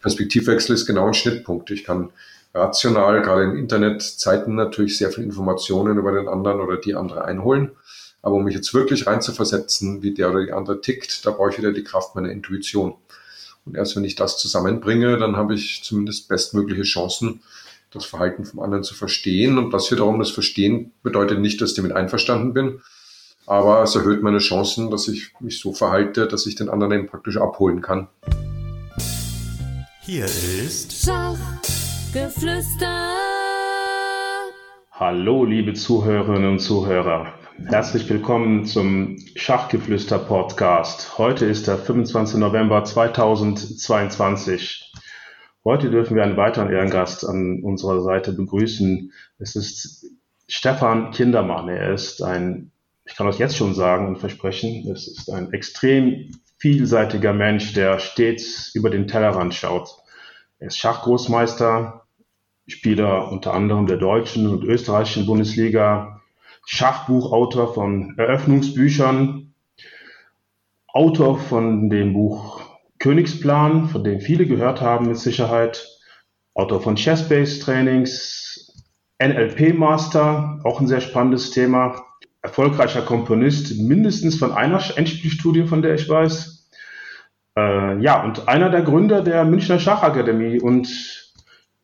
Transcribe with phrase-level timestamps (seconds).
[0.00, 1.70] Perspektivwechsel ist genau ein Schnittpunkt.
[1.70, 2.10] Ich kann
[2.54, 7.72] rational, gerade in Internetzeiten natürlich sehr viel Informationen über den anderen oder die andere einholen.
[8.22, 11.30] Aber um mich jetzt wirklich rein zu versetzen, wie der oder die andere tickt, da
[11.30, 12.94] brauche ich wieder die Kraft meiner Intuition.
[13.64, 17.40] Und erst wenn ich das zusammenbringe, dann habe ich zumindest bestmögliche Chancen,
[17.92, 19.58] das Verhalten vom anderen zu verstehen.
[19.58, 22.80] Und das wiederum, das Verstehen bedeutet nicht, dass ich damit einverstanden bin,
[23.46, 27.06] aber es erhöht meine Chancen, dass ich mich so verhalte, dass ich den anderen eben
[27.06, 28.08] praktisch abholen kann.
[30.12, 33.12] Hier ist Schachgeflüster.
[34.90, 37.32] Hallo, liebe Zuhörerinnen und Zuhörer.
[37.66, 41.16] Herzlich willkommen zum Schachgeflüster Podcast.
[41.16, 42.40] Heute ist der 25.
[42.40, 44.92] November 2022.
[45.64, 49.12] Heute dürfen wir einen weiteren Ehrengast an unserer Seite begrüßen.
[49.38, 50.06] Es ist
[50.48, 51.68] Stefan Kindermann.
[51.68, 52.72] Er ist ein,
[53.04, 57.98] ich kann das jetzt schon sagen und versprechen, es ist ein extrem vielseitiger Mensch, der
[57.98, 59.96] stets über den Tellerrand schaut.
[60.58, 62.06] Er ist Schachgroßmeister,
[62.66, 66.20] Spieler unter anderem der deutschen und österreichischen Bundesliga,
[66.66, 69.54] Schachbuchautor von Eröffnungsbüchern,
[70.86, 72.60] Autor von dem Buch
[72.98, 75.88] Königsplan, von dem viele gehört haben mit Sicherheit,
[76.52, 78.84] Autor von Chess-Based Trainings,
[79.18, 82.04] NLP-Master, auch ein sehr spannendes Thema,
[82.42, 86.68] erfolgreicher Komponist, mindestens von einer Endspielstudie, von der ich weiß.
[87.56, 90.88] Äh, ja, und einer der Gründer der Münchner Schachakademie und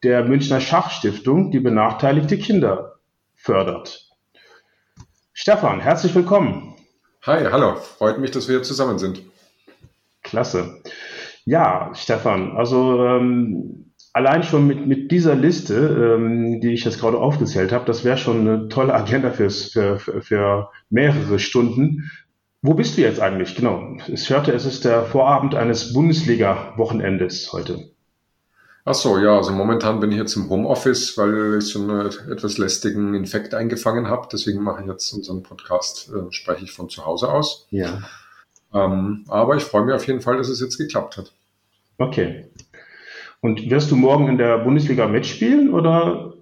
[0.03, 2.99] der Münchner Schachstiftung, die benachteiligte Kinder
[3.35, 4.09] fördert.
[5.33, 6.75] Stefan, herzlich willkommen.
[7.23, 7.77] Hi, hallo.
[7.77, 9.23] Freut mich, dass wir hier zusammen sind.
[10.23, 10.83] Klasse.
[11.45, 13.86] Ja, Stefan, also ähm,
[14.17, 18.17] allein schon mit, mit dieser Liste, ähm, die ich jetzt gerade aufgezählt habe, das wäre
[18.17, 22.11] schon eine tolle Agenda fürs, für, für, mehrere Stunden.
[22.63, 23.55] Wo bist du jetzt eigentlich?
[23.57, 23.99] Genau.
[24.09, 27.91] Ich hörte, es ist der Vorabend eines Bundesliga-Wochenendes heute.
[28.87, 32.57] Ach so, ja, also momentan bin ich jetzt im Homeoffice, weil ich so einen etwas
[32.57, 34.29] lästigen Infekt eingefangen habe.
[34.33, 37.67] Deswegen mache ich jetzt unseren Podcast, äh, spreche ich von zu Hause aus.
[37.71, 38.03] Ja.
[38.73, 41.33] Ähm, aber ich freue mich auf jeden Fall, dass es jetzt geklappt hat.
[41.99, 42.47] Okay.
[43.47, 46.35] Und wirst du morgen in der Bundesliga mitspielen oder?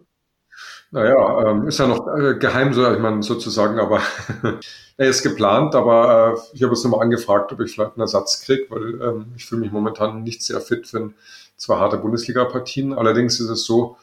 [0.91, 4.00] Naja, ähm, ist ja noch äh, geheim, so, ich meine, sozusagen, aber
[4.97, 8.41] er ist geplant, aber äh, ich habe jetzt nochmal angefragt, ob ich vielleicht einen Ersatz
[8.41, 11.12] kriege, weil ähm, ich fühle mich momentan nicht sehr fit für
[11.59, 13.98] zwar harte Bundesliga-Partien, allerdings ist es so,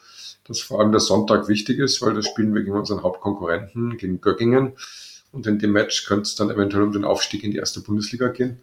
[0.46, 4.20] dass vor allem der Sonntag wichtig ist, weil das spielen wir gegen unseren Hauptkonkurrenten, gegen
[4.20, 4.74] Göggingen.
[5.32, 8.28] Und in dem Match könnte es dann eventuell um den Aufstieg in die erste Bundesliga
[8.28, 8.60] gehen.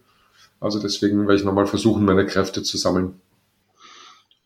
[0.60, 3.20] Also deswegen werde ich nochmal versuchen, meine Kräfte zu sammeln.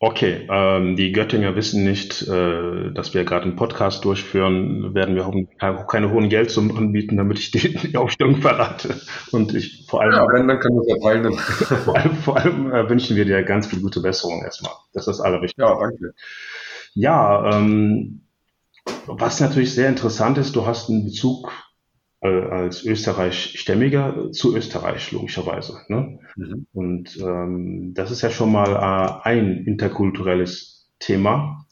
[0.06, 4.94] Okay, ähm, die Göttinger wissen nicht, äh, dass wir gerade einen Podcast durchführen.
[4.94, 9.00] Werden wir auch keine hohen Geldsummen anbieten, damit ich die, die Aufstellung verrate.
[9.32, 10.12] Und ich vor allem.
[10.12, 11.32] Ja, wenn, dann können wir es ja teilen.
[11.86, 14.74] vor allem, vor allem äh, wünschen wir dir ganz viel gute Besserung erstmal.
[14.92, 15.62] Das ist das Allerwichtigste.
[15.62, 16.14] Ja, danke.
[16.92, 18.20] Ja, ähm,
[19.06, 21.50] was natürlich sehr interessant ist, du hast einen Bezug
[22.28, 25.80] als Österreich-Stämmiger zu Österreich, logischerweise.
[25.88, 26.18] Ne?
[26.36, 26.66] Mhm.
[26.72, 31.66] Und ähm, das ist ja schon mal äh, ein interkulturelles Thema.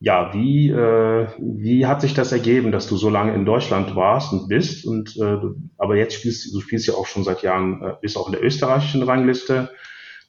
[0.00, 4.32] Ja, wie, äh, wie hat sich das ergeben, dass du so lange in Deutschland warst
[4.32, 5.38] und bist und äh,
[5.78, 8.42] aber jetzt spielst du spielst ja auch schon seit Jahren, äh, bist auch in der
[8.42, 9.70] österreichischen Rangliste.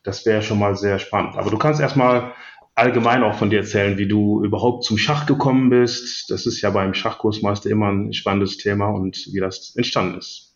[0.04, 1.36] Das wäre schon mal sehr spannend.
[1.36, 2.34] Aber du kannst erstmal
[2.76, 6.30] allgemein auch von dir erzählen, wie du überhaupt zum Schach gekommen bist.
[6.30, 10.54] Das ist ja beim Schachkursmeister immer ein spannendes Thema und wie das entstanden ist.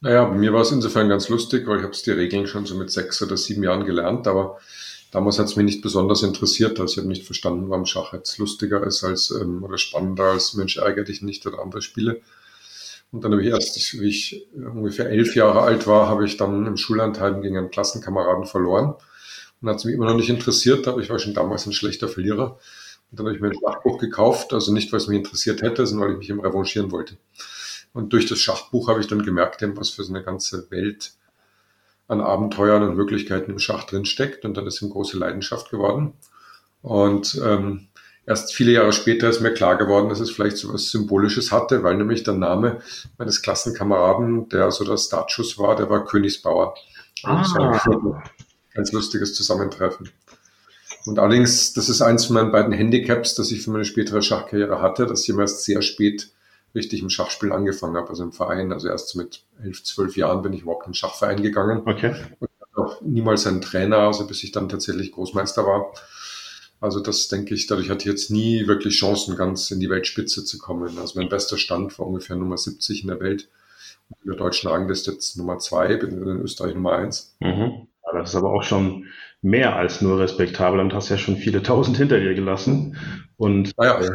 [0.00, 2.76] Naja, bei mir war es insofern ganz lustig, weil ich habe die Regeln schon so
[2.76, 4.58] mit sechs oder sieben Jahren gelernt, aber
[5.10, 6.78] damals hat es mich nicht besonders interessiert.
[6.78, 10.54] Also ich habe nicht verstanden, warum Schach jetzt lustiger ist als ähm, oder spannender als
[10.54, 12.20] Mensch ärgere dich nicht oder andere Spiele.
[13.10, 16.66] Und dann habe ich erst, wie ich ungefähr elf Jahre alt war, habe ich dann
[16.66, 18.94] im Schullandheim gegen einen Klassenkameraden verloren
[19.60, 22.08] und hat es mich immer noch nicht interessiert, aber ich war schon damals ein schlechter
[22.08, 22.58] Verlierer.
[23.10, 25.86] Und dann habe ich mir ein Schachbuch gekauft, also nicht, weil es mich interessiert hätte,
[25.86, 27.16] sondern weil ich mich eben revanchieren wollte.
[27.92, 31.12] Und durch das Schachbuch habe ich dann gemerkt, was für so eine ganze Welt
[32.06, 34.44] an Abenteuern und Möglichkeiten im Schach drin steckt.
[34.44, 36.12] Und dann ist ihm große Leidenschaft geworden.
[36.82, 37.88] Und ähm,
[38.26, 41.82] erst viele Jahre später ist mir klar geworden, dass es vielleicht so was Symbolisches hatte,
[41.82, 42.80] weil nämlich der Name
[43.16, 46.74] meines Klassenkameraden, der so der Startschuss war, der war Königsbauer.
[47.24, 47.44] Ah
[48.78, 50.08] ganz lustiges Zusammentreffen.
[51.04, 54.80] Und allerdings, das ist eins von meinen beiden Handicaps, das ich für meine spätere Schachkarriere
[54.80, 56.30] hatte, dass ich erst sehr spät
[56.76, 58.72] richtig im Schachspiel angefangen habe, also im Verein.
[58.72, 61.82] Also erst mit elf, zwölf Jahren bin ich überhaupt in den Schachverein gegangen.
[61.86, 62.14] Okay.
[62.38, 65.92] Und auch niemals einen Trainer, also bis ich dann tatsächlich Großmeister war.
[66.80, 70.44] Also das denke ich, dadurch hatte ich jetzt nie wirklich Chancen, ganz in die Weltspitze
[70.44, 70.98] zu kommen.
[70.98, 73.48] Also mein bester Stand war ungefähr Nummer 70 in der Welt.
[74.22, 77.34] In der deutschen Rangliste jetzt Nummer zwei, bin in Österreich Nummer eins.
[77.40, 77.87] Mhm.
[78.12, 79.06] Das ist aber auch schon
[79.42, 82.96] mehr als nur respektabel und hast ja schon viele tausend hinter dir gelassen.
[83.36, 84.10] Und, ah ja, ja.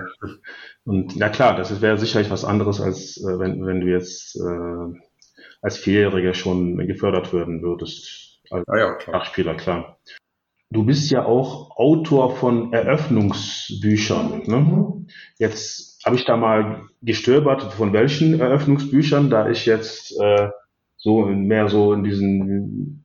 [0.84, 5.00] und na klar, das wäre sicherlich was anderes, als äh, wenn, wenn du jetzt äh,
[5.62, 8.42] als Vierjähriger schon gefördert werden würdest.
[8.50, 9.16] Als ah ja, klar.
[9.16, 9.98] Schachspieler, klar.
[10.69, 14.44] Du bist ja auch Autor von Eröffnungsbüchern.
[14.48, 15.06] Ne?
[15.38, 20.50] Jetzt habe ich da mal gestöbert, von welchen Eröffnungsbüchern, da ich jetzt äh,
[20.98, 23.03] so mehr so in diesen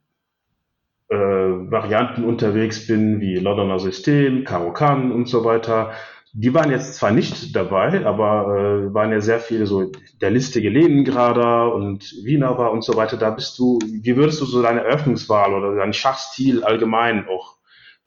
[1.70, 5.92] Varianten unterwegs bin, wie Londoner System, Karokan und so weiter.
[6.32, 9.90] Die waren jetzt zwar nicht dabei, aber äh, waren ja sehr viele so
[10.20, 13.16] der listige Leningrader und Wiener war und so weiter.
[13.16, 17.56] Da bist du, wie würdest du so deine Eröffnungswahl oder deinen Schachstil allgemein auch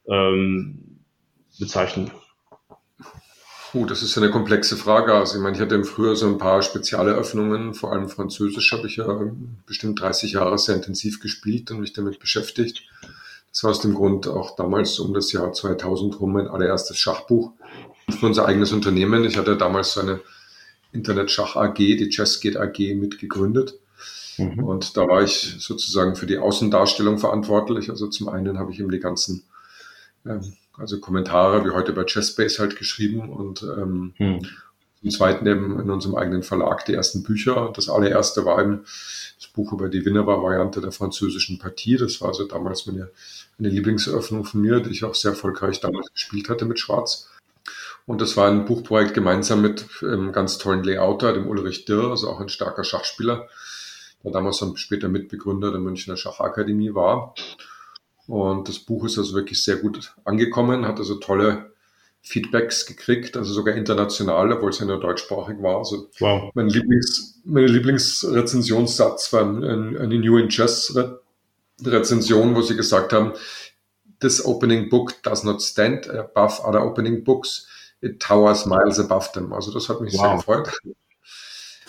[0.08, 1.00] ähm,
[1.60, 2.12] bezeichnen?
[3.72, 5.14] Puh, das ist eine komplexe Frage.
[5.14, 8.98] Also ich meine, ich hatte früher so ein paar Spezialeröffnungen, vor allem Französisch habe ich
[8.98, 9.08] ja
[9.66, 12.84] bestimmt 30 Jahre sehr intensiv gespielt und mich damit beschäftigt.
[13.51, 17.51] Das war aus dem Grund auch damals um das Jahr 2000 rum mein allererstes Schachbuch
[18.09, 19.25] für unser eigenes Unternehmen.
[19.25, 20.21] Ich hatte damals so eine
[20.94, 23.80] Internet-Schach AG, die Chessgate AG, mitgegründet.
[24.38, 24.63] Mhm.
[24.63, 27.89] Und da war ich sozusagen für die Außendarstellung verantwortlich.
[27.89, 29.44] Also zum einen habe ich eben die ganzen
[30.25, 34.39] ähm, also Kommentare wie heute bei Chessbase halt geschrieben und ähm, hm.
[35.01, 37.71] Zum Zweiten eben in unserem eigenen Verlag die ersten Bücher.
[37.75, 38.81] Das allererste war eben
[39.39, 41.98] das Buch über die Winnerer-Variante der französischen Partie.
[41.98, 43.09] Das war also damals meine,
[43.57, 47.30] meine Lieblingseröffnung von mir, die ich auch sehr erfolgreich damals gespielt hatte mit Schwarz.
[48.06, 52.09] Und das war ein Buchprojekt gemeinsam mit einem ähm, ganz tollen Layouter, dem Ulrich Dirr,
[52.09, 53.48] also auch ein starker Schachspieler,
[54.24, 57.33] der damals dann später Mitbegründer der Münchner Schachakademie war.
[58.27, 61.71] Und das Buch ist also wirklich sehr gut angekommen, hat also tolle
[62.22, 65.78] Feedbacks gekriegt, also sogar international, obwohl es ja nur deutschsprachig war.
[65.78, 66.52] Also wow.
[66.54, 70.96] mein Lieblings, meine Lieblingsrezensionssatz war eine, eine New in Chess
[71.84, 73.34] Rezension, wo sie gesagt haben,
[74.20, 77.68] this opening book does not stand above other opening books.
[78.02, 79.54] It towers miles above them.
[79.54, 80.22] Also das hat mich wow.
[80.22, 80.72] sehr gefreut.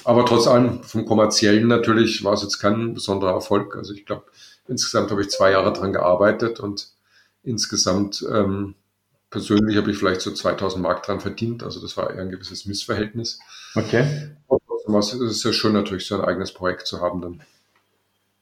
[0.04, 3.76] Aber trotz allem, vom kommerziellen natürlich war es jetzt kein besonderer Erfolg.
[3.76, 4.24] Also ich glaube,
[4.68, 6.88] Insgesamt habe ich zwei Jahre dran gearbeitet und
[7.42, 8.74] insgesamt ähm,
[9.32, 11.64] persönlich habe ich vielleicht so 2000 Mark dran verdient.
[11.64, 13.40] Also das war eher ein gewisses Missverhältnis.
[13.74, 14.30] Okay.
[14.46, 14.60] Und
[14.98, 17.42] es ist ja schön natürlich so ein eigenes Projekt zu haben dann.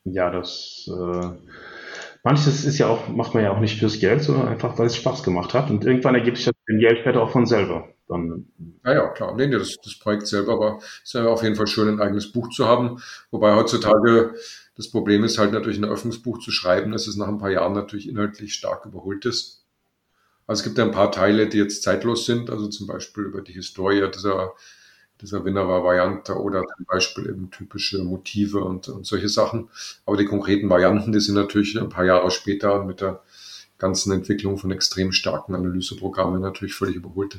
[0.05, 1.29] Ja, das äh,
[2.23, 4.97] manches ist ja auch, macht man ja auch nicht fürs Geld, sondern einfach, weil es
[4.97, 5.71] Spaß gemacht hat.
[5.71, 7.89] Und irgendwann ergibt sich das Geld später auch von selber.
[8.09, 8.47] Dann,
[8.85, 9.37] ja, ja, klar.
[9.37, 12.49] Nee, das, das Projekt selber war, ist ja auf jeden Fall schön, ein eigenes Buch
[12.49, 13.01] zu haben.
[13.31, 14.35] Wobei heutzutage
[14.77, 17.75] das Problem ist halt natürlich ein Öffnungsbuch zu schreiben, dass es nach ein paar Jahren
[17.75, 19.60] natürlich inhaltlich stark überholt ist.
[20.51, 23.41] Also es gibt ja ein paar Teile, die jetzt zeitlos sind, also zum Beispiel über
[23.41, 24.51] die Historie dieser,
[25.21, 29.69] dieser Winnerer-Variante oder zum Beispiel eben typische Motive und, und solche Sachen.
[30.07, 33.23] Aber die konkreten Varianten, die sind natürlich ein paar Jahre später mit der
[33.79, 37.39] ganzen Entwicklung von extrem starken Analyseprogrammen natürlich völlig überholt.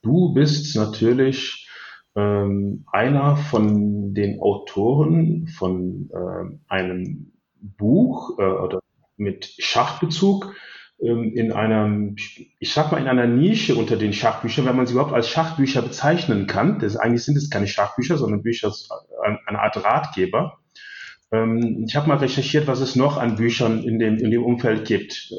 [0.00, 1.68] Du bist natürlich
[2.14, 8.80] ähm, einer von den Autoren von äh, einem Buch äh, oder
[9.18, 10.54] mit Schachbezug
[11.02, 12.14] in einem,
[12.60, 15.82] ich sag mal, in einer Nische unter den Schachbüchern, wenn man sie überhaupt als Schachbücher
[15.82, 16.78] bezeichnen kann.
[16.78, 18.72] Das, eigentlich sind es keine Schachbücher, sondern Bücher,
[19.46, 20.58] eine Art Ratgeber.
[21.32, 24.84] Ähm, ich habe mal recherchiert, was es noch an Büchern in dem, in dem Umfeld
[24.84, 25.32] gibt.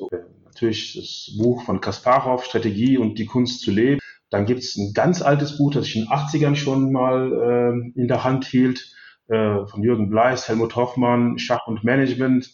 [0.44, 4.00] Natürlich das Buch von Kasparov, Strategie und die Kunst zu leben.
[4.30, 7.32] Dann gibt es ein ganz altes Buch, das ich in den 80ern schon mal
[7.96, 8.92] äh, in der Hand hielt,
[9.30, 12.52] äh, von Jürgen Bleis, Helmut Hoffmann, Schach und Management.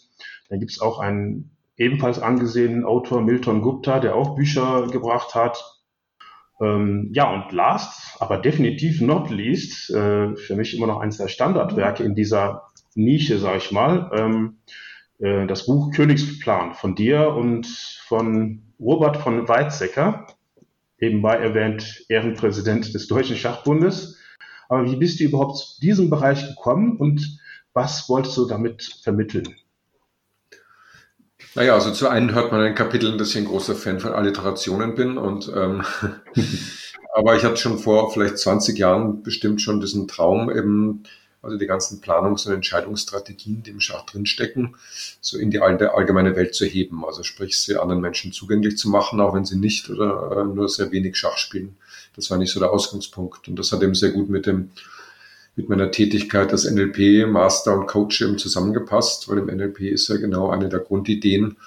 [0.49, 5.63] Dann gibt es auch einen ebenfalls angesehenen Autor, Milton Gupta, der auch Bücher gebracht hat.
[6.61, 11.29] Ähm, ja, und last, aber definitiv not least, äh, für mich immer noch eines der
[11.29, 14.57] Standardwerke in dieser Nische, sag ich mal, ähm,
[15.19, 20.27] äh, das Buch Königsplan von dir und von Robert von Weizsäcker
[20.99, 24.17] nebenbei erwähnt Ehrenpräsident des Deutschen Schachbundes.
[24.67, 27.39] Aber wie bist du überhaupt zu diesem Bereich gekommen und
[27.73, 29.55] was wolltest du damit vermitteln?
[31.55, 34.95] Naja, also zu einen hört man in Kapiteln, dass ich ein großer Fan von Alliterationen
[34.95, 35.83] bin und ähm,
[37.13, 41.03] aber ich hatte schon vor vielleicht 20 Jahren bestimmt schon diesen Traum eben
[41.41, 44.75] also die ganzen Planungs- und Entscheidungsstrategien, die im Schach drinstecken,
[45.21, 47.05] so in die allgemeine Welt zu heben.
[47.05, 50.67] Also sprich, sie anderen Menschen zugänglich zu machen, auch wenn sie nicht oder äh, nur
[50.67, 51.77] sehr wenig Schach spielen.
[52.15, 53.47] Das war nicht so der Ausgangspunkt.
[53.47, 54.71] Und das hat eben sehr gut mit dem
[55.59, 60.15] mit meiner Tätigkeit als NLP Master und Coach eben zusammengepasst, weil im NLP ist ja
[60.15, 61.57] genau eine der Grundideen,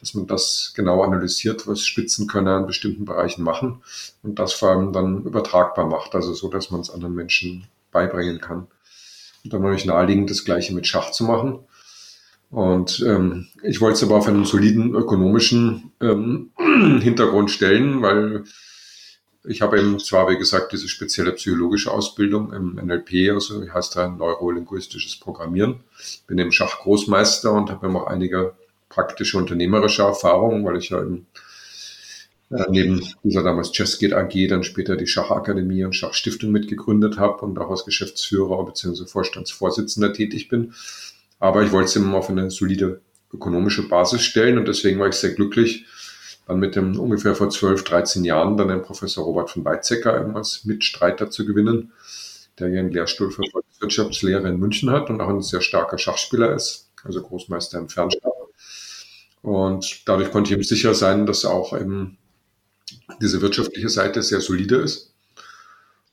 [0.00, 3.82] dass man das genau analysiert, was Spitzenkönner in bestimmten Bereichen machen
[4.22, 8.40] und das vor allem dann übertragbar macht, also so, dass man es anderen Menschen beibringen
[8.40, 8.68] kann.
[9.44, 11.58] Und dann war ich naheliegend, das Gleiche mit Schach zu machen.
[12.50, 16.52] Und ähm, ich wollte es aber auf einen soliden ökonomischen ähm,
[17.02, 18.44] Hintergrund stellen, weil
[19.44, 24.08] ich habe eben zwar, wie gesagt, diese spezielle psychologische Ausbildung im NLP, also heißt da
[24.08, 25.80] neurolinguistisches Programmieren,
[26.26, 28.54] bin eben Schachgroßmeister und habe eben auch einige
[28.88, 31.26] praktische unternehmerische Erfahrungen, weil ich ja eben
[32.50, 37.58] äh, neben dieser damals Chessgate AG dann später die Schachakademie und Schachstiftung mitgegründet habe und
[37.58, 39.06] auch als Geschäftsführer bzw.
[39.06, 40.74] Vorstandsvorsitzender tätig bin.
[41.40, 43.00] Aber ich wollte es eben auf eine solide
[43.34, 45.86] ökonomische Basis stellen und deswegen war ich sehr glücklich,
[46.52, 50.64] dann mit dem ungefähr vor 12, 13 Jahren dann den Professor Robert von Weizsäcker als
[50.64, 51.92] Mitstreiter zu gewinnen,
[52.58, 56.54] der hier einen Lehrstuhl für Volkswirtschaftslehre in München hat und auch ein sehr starker Schachspieler
[56.54, 58.20] ist, also Großmeister im Fernschach.
[59.40, 62.18] Und dadurch konnte ich eben sicher sein, dass auch eben
[63.20, 65.12] diese wirtschaftliche Seite sehr solide ist.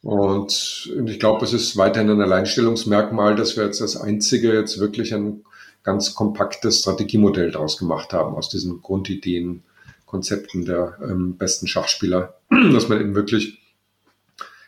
[0.01, 5.13] Und ich glaube, es ist weiterhin ein Alleinstellungsmerkmal, dass wir jetzt als einzige jetzt wirklich
[5.13, 5.43] ein
[5.84, 9.63] ganz kompaktes Strategiemodell daraus gemacht haben, aus diesen Grundideen,
[10.09, 12.33] Konzepten der ähm, besten Schachspieler,
[12.73, 13.61] dass man eben wirklich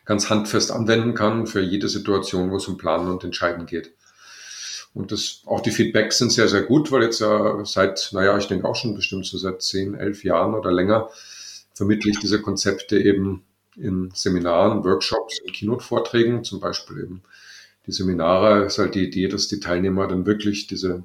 [0.05, 3.91] ganz handfest anwenden kann für jede Situation, wo es um Planen und Entscheiden geht.
[4.93, 8.47] Und das, auch die Feedbacks sind sehr, sehr gut, weil jetzt ja seit, naja, ich
[8.47, 11.09] denke auch schon bestimmt so seit zehn, elf Jahren oder länger
[11.73, 13.43] vermittle ich diese Konzepte eben
[13.75, 17.23] in Seminaren, Workshops, in Keynote-Vorträgen, zum Beispiel eben
[17.87, 21.03] die Seminare, ist halt die Idee, dass die Teilnehmer dann wirklich diese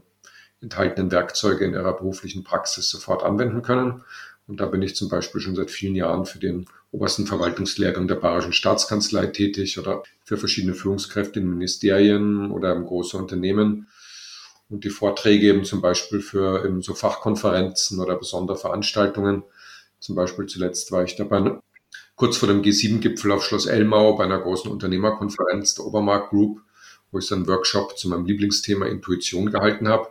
[0.67, 4.03] enthaltenen Werkzeuge in ihrer beruflichen Praxis sofort anwenden können.
[4.49, 8.17] Und da bin ich zum Beispiel schon seit vielen Jahren für den obersten Verwaltungslehrgang der
[8.17, 13.89] Bayerischen Staatskanzlei tätig oder für verschiedene Führungskräfte in Ministerien oder im großen Unternehmen.
[14.69, 19.45] Und die Vorträge eben zum Beispiel für eben so Fachkonferenzen oder besondere Veranstaltungen.
[20.01, 21.61] Zum Beispiel zuletzt war ich dabei
[22.17, 26.61] kurz vor dem G7-Gipfel auf Schloss Elmau bei einer großen Unternehmerkonferenz der Obermarkt Group,
[27.11, 30.09] wo ich so einen Workshop zu meinem Lieblingsthema Intuition gehalten habe.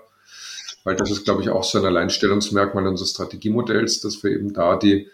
[0.86, 4.78] Weil das ist, glaube ich, auch so ein Alleinstellungsmerkmal unseres Strategiemodells, dass wir eben da
[4.78, 5.10] die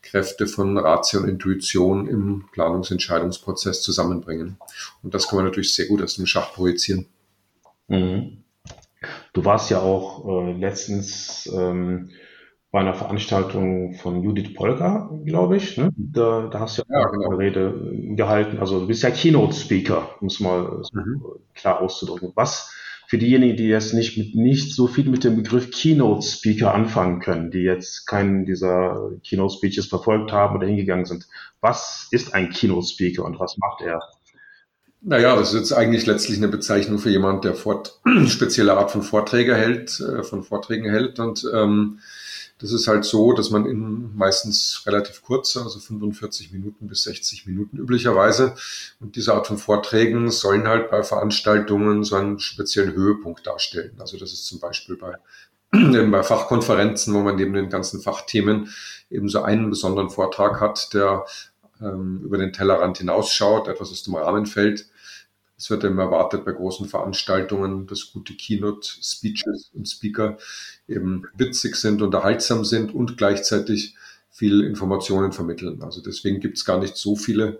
[0.00, 4.56] Kräfte von Ratio und Intuition im Planungsentscheidungsprozess zusammenbringen.
[5.02, 7.06] Und das kann man natürlich sehr gut aus dem Schach projizieren.
[7.88, 8.44] Mhm.
[9.32, 12.10] Du warst ja auch äh, letztens ähm,
[12.70, 15.76] bei einer Veranstaltung von Judith Polka, glaube ich.
[15.76, 15.90] Ne?
[15.96, 17.30] Da, da hast du ja, ja genau.
[17.30, 18.58] eine Rede gehalten.
[18.58, 21.22] Also du bist ja Keynote-Speaker, um es mal mhm.
[21.54, 22.32] klar auszudrücken.
[22.36, 22.72] Was
[23.08, 27.20] für diejenigen, die jetzt nicht mit nicht so viel mit dem Begriff Keynote Speaker anfangen
[27.20, 31.26] können, die jetzt keinen dieser Keynote Speeches verfolgt haben oder hingegangen sind.
[31.60, 34.00] Was ist ein Keynote Speaker und was macht er?
[35.02, 39.02] Naja, das ist jetzt eigentlich letztlich eine Bezeichnung für jemand, der fort, spezielle Art von
[39.02, 42.00] Vorträge hält, äh, von Vorträgen hält und ähm,
[42.58, 47.46] das ist halt so, dass man in meistens relativ kurze, also 45 Minuten bis 60
[47.46, 48.54] Minuten üblicherweise.
[48.98, 53.96] Und diese Art von Vorträgen sollen halt bei Veranstaltungen so einen speziellen Höhepunkt darstellen.
[53.98, 55.16] Also das ist zum Beispiel bei
[55.74, 58.72] eben bei Fachkonferenzen, wo man neben den ganzen Fachthemen
[59.10, 61.26] eben so einen besonderen Vortrag hat, der
[61.80, 64.86] ähm, über den Tellerrand hinausschaut, etwas aus dem Rahmen fällt
[65.58, 70.36] es wird eben erwartet bei großen Veranstaltungen, dass gute Keynote-Speeches und Speaker
[70.86, 73.96] eben witzig sind, unterhaltsam sind und gleichzeitig
[74.30, 75.82] viel Informationen vermitteln.
[75.82, 77.58] Also deswegen gibt es gar nicht so viele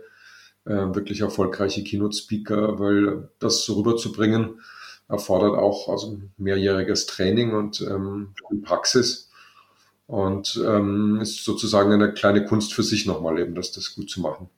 [0.66, 4.60] äh, wirklich erfolgreiche Keynote-Speaker, weil das so rüberzubringen
[5.08, 9.30] erfordert auch also mehrjähriges Training und ähm, Praxis
[10.06, 14.20] und ähm, ist sozusagen eine kleine Kunst für sich nochmal eben, das, das gut zu
[14.20, 14.50] machen.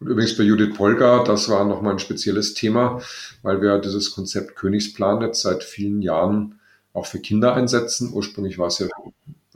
[0.00, 3.02] Und übrigens bei Judith Polgar, das war nochmal ein spezielles Thema,
[3.42, 6.60] weil wir dieses Konzept Königsplan jetzt seit vielen Jahren
[6.92, 8.12] auch für Kinder einsetzen.
[8.12, 8.86] Ursprünglich war es ja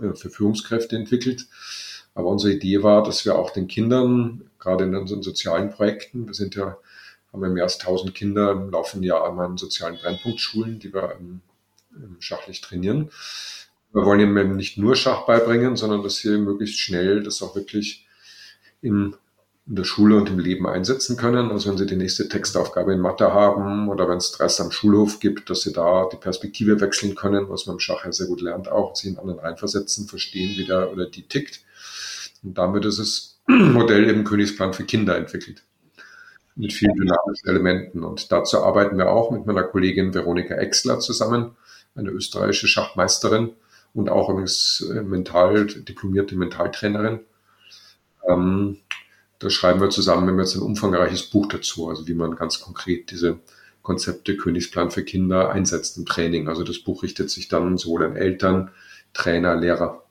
[0.01, 1.47] äh, für Führungskräfte entwickelt.
[2.15, 6.35] Aber unsere Idee war, dass wir auch den Kindern, gerade in unseren sozialen Projekten, wir
[6.35, 6.77] sind ja,
[7.33, 11.41] haben wir mehr als 1000 Kinder im laufenden Jahr an sozialen Brennpunktschulen, die wir ähm,
[12.19, 13.11] schachlich trainieren.
[13.93, 18.07] Wir wollen ihnen nicht nur Schach beibringen, sondern dass sie möglichst schnell das auch wirklich
[18.81, 19.17] im
[19.67, 21.51] in der Schule und im Leben einsetzen können.
[21.51, 25.21] Also wenn Sie die nächste Textaufgabe in Mathe haben oder wenn es Stress am Schulhof
[25.21, 28.41] gibt, dass Sie da die Perspektive wechseln können, was man im Schach ja sehr gut
[28.41, 31.61] lernt, auch sich in anderen reinversetzen, verstehen, wie der oder die tickt.
[32.43, 35.63] Und damit ist das Modell eben Königsplan für Kinder entwickelt.
[36.57, 38.05] Mit vielen dynamischen Elementen.
[38.05, 41.57] Und dazu arbeiten wir auch mit meiner Kollegin Veronika Exler zusammen,
[41.95, 43.53] eine österreichische Schachmeisterin
[43.95, 47.21] und auch übrigens äh, mental, diplomierte Mentaltrainerin.
[48.29, 48.79] Ähm,
[49.43, 52.61] da schreiben wir zusammen, wenn wir jetzt ein umfangreiches Buch dazu, also wie man ganz
[52.61, 53.41] konkret diese
[53.83, 56.49] Konzepte Königsplan für Kinder einsetzt im Training.
[56.49, 58.71] Also das Buch richtet sich dann sowohl an Eltern,
[59.13, 60.05] Trainer, Lehrer.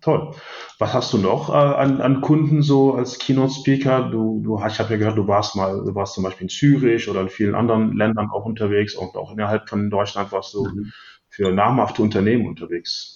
[0.00, 0.34] Toll.
[0.78, 4.10] Was hast du noch äh, an, an, Kunden so als Keynote-Speaker?
[4.10, 7.08] Du, du, ich habe ja gehört, du warst mal, du warst zum Beispiel in Zürich
[7.08, 10.92] oder in vielen anderen Ländern auch unterwegs und auch innerhalb von Deutschland warst du mhm
[11.34, 13.13] für namhafte Unternehmen unterwegs.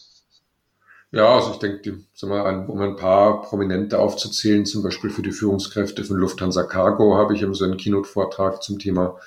[1.11, 6.19] Ja, also ich denke, um ein paar Prominente aufzuzählen, zum Beispiel für die Führungskräfte von
[6.19, 9.19] Lufthansa Cargo habe ich eben so einen Keynote-Vortrag zum Thema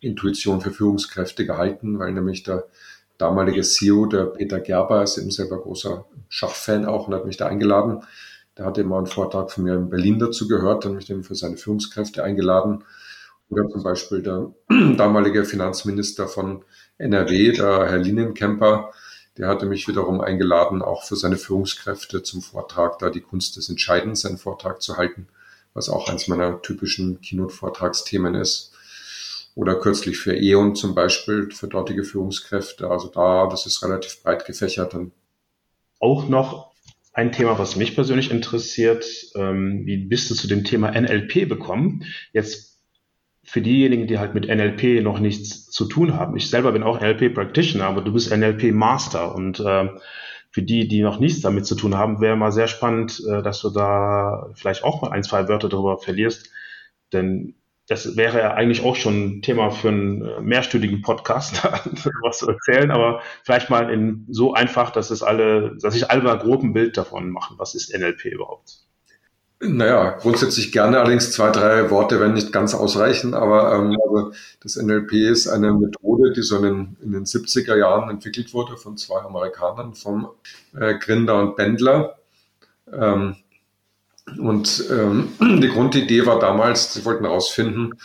[0.00, 2.66] Intuition für Führungskräfte gehalten, weil nämlich der
[3.16, 7.46] damalige CEO, der Peter Gerber, ist eben selber großer Schachfan auch und hat mich da
[7.46, 8.02] eingeladen.
[8.58, 11.34] Der hatte immer einen Vortrag von mir in Berlin dazu gehört, dann mich dann für
[11.34, 12.84] seine Führungskräfte eingeladen.
[13.48, 14.52] Oder zum Beispiel der
[14.96, 16.64] damalige Finanzminister von
[16.98, 18.92] NRW, der Herr Linienkemper,
[19.40, 23.70] der hatte mich wiederum eingeladen, auch für seine Führungskräfte zum Vortrag, da die Kunst des
[23.70, 25.28] Entscheidens, einen Vortrag zu halten,
[25.72, 28.72] was auch eins meiner typischen Keynote-Vortragsthemen ist.
[29.54, 32.90] Oder kürzlich für E.ON zum Beispiel, für dortige Führungskräfte.
[32.90, 34.92] Also da, das ist relativ breit gefächert.
[34.92, 35.12] Und
[36.00, 36.72] auch noch
[37.14, 39.06] ein Thema, was mich persönlich interessiert.
[39.34, 42.04] Ähm, wie bist du zu dem Thema NLP bekommen?
[42.34, 42.69] Jetzt
[43.50, 46.36] für diejenigen, die halt mit NLP noch nichts zu tun haben.
[46.36, 49.88] Ich selber bin auch NLP Practitioner, aber du bist NLP Master und äh,
[50.52, 53.60] für die, die noch nichts damit zu tun haben, wäre mal sehr spannend, äh, dass
[53.60, 56.48] du da vielleicht auch mal ein, zwei Wörter darüber verlierst,
[57.12, 57.56] denn
[57.88, 61.64] das wäre ja eigentlich auch schon Thema für einen äh, mehrstündigen Podcast,
[62.22, 66.22] was zu erzählen, aber vielleicht mal in so einfach, dass es alle, dass sich alle
[66.22, 67.56] mal grob ein Bild davon machen.
[67.58, 68.86] Was ist NLP überhaupt?
[69.62, 74.76] Naja, grundsätzlich gerne, allerdings zwei, drei Worte werden nicht ganz ausreichen, aber ähm, also das
[74.76, 78.96] NLP ist eine Methode, die so in den, in den 70er Jahren entwickelt wurde von
[78.96, 80.30] zwei Amerikanern, vom
[80.74, 82.16] äh, Grinder und Bendler.
[82.90, 83.36] Ähm,
[84.38, 87.98] und ähm, die Grundidee war damals, sie wollten herausfinden,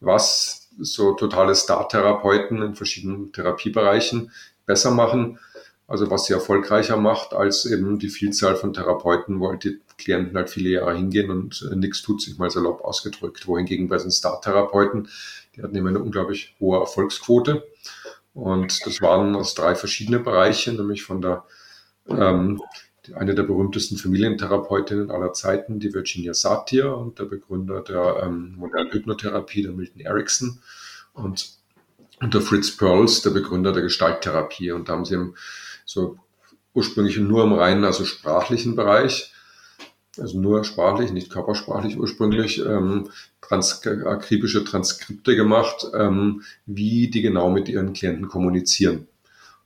[0.00, 4.30] was so totale Star-Therapeuten in verschiedenen Therapiebereichen
[4.66, 5.38] besser machen,
[5.86, 10.48] also was sie erfolgreicher macht als eben die Vielzahl von Therapeuten, halt die Klienten halt
[10.48, 13.46] viele Jahre hingehen und äh, nichts tut sich mal salopp ausgedrückt.
[13.46, 15.08] Wohingegen bei den Star-Therapeuten,
[15.54, 17.66] die hatten immer eine unglaublich hohe Erfolgsquote.
[18.32, 21.44] Und das waren aus drei verschiedene Bereiche, nämlich von der
[22.08, 22.62] ähm,
[23.14, 28.92] eine der berühmtesten Familientherapeutinnen aller Zeiten, die Virginia Satir und der Begründer der ähm, modernen
[28.92, 30.60] Hypnotherapie, der Milton Erickson
[31.14, 31.50] und,
[32.20, 34.72] und der Fritz Perls, der Begründer der Gestalttherapie.
[34.72, 35.34] Und da haben sie eben
[35.84, 36.18] so
[36.74, 39.32] ursprünglich nur im reinen, also sprachlichen Bereich,
[40.20, 47.50] also nur sprachlich, nicht körpersprachlich ursprünglich, ähm, trans akribische Transkripte gemacht, ähm, wie die genau
[47.50, 49.06] mit ihren Klienten kommunizieren.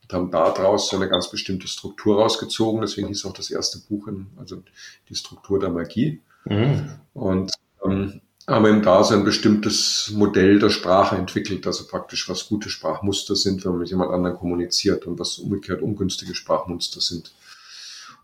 [0.02, 2.80] Und haben daraus so eine ganz bestimmte Struktur rausgezogen.
[2.80, 4.62] Deswegen hieß auch das erste Buch, in, also
[5.08, 6.20] die Struktur der Magie.
[6.44, 6.90] Mhm.
[7.14, 7.52] Und
[7.84, 12.70] ähm, haben eben da so ein bestimmtes Modell der Sprache entwickelt, also praktisch was gute
[12.70, 17.32] Sprachmuster sind, wenn man mit jemand anderem kommuniziert und was umgekehrt ungünstige Sprachmuster sind.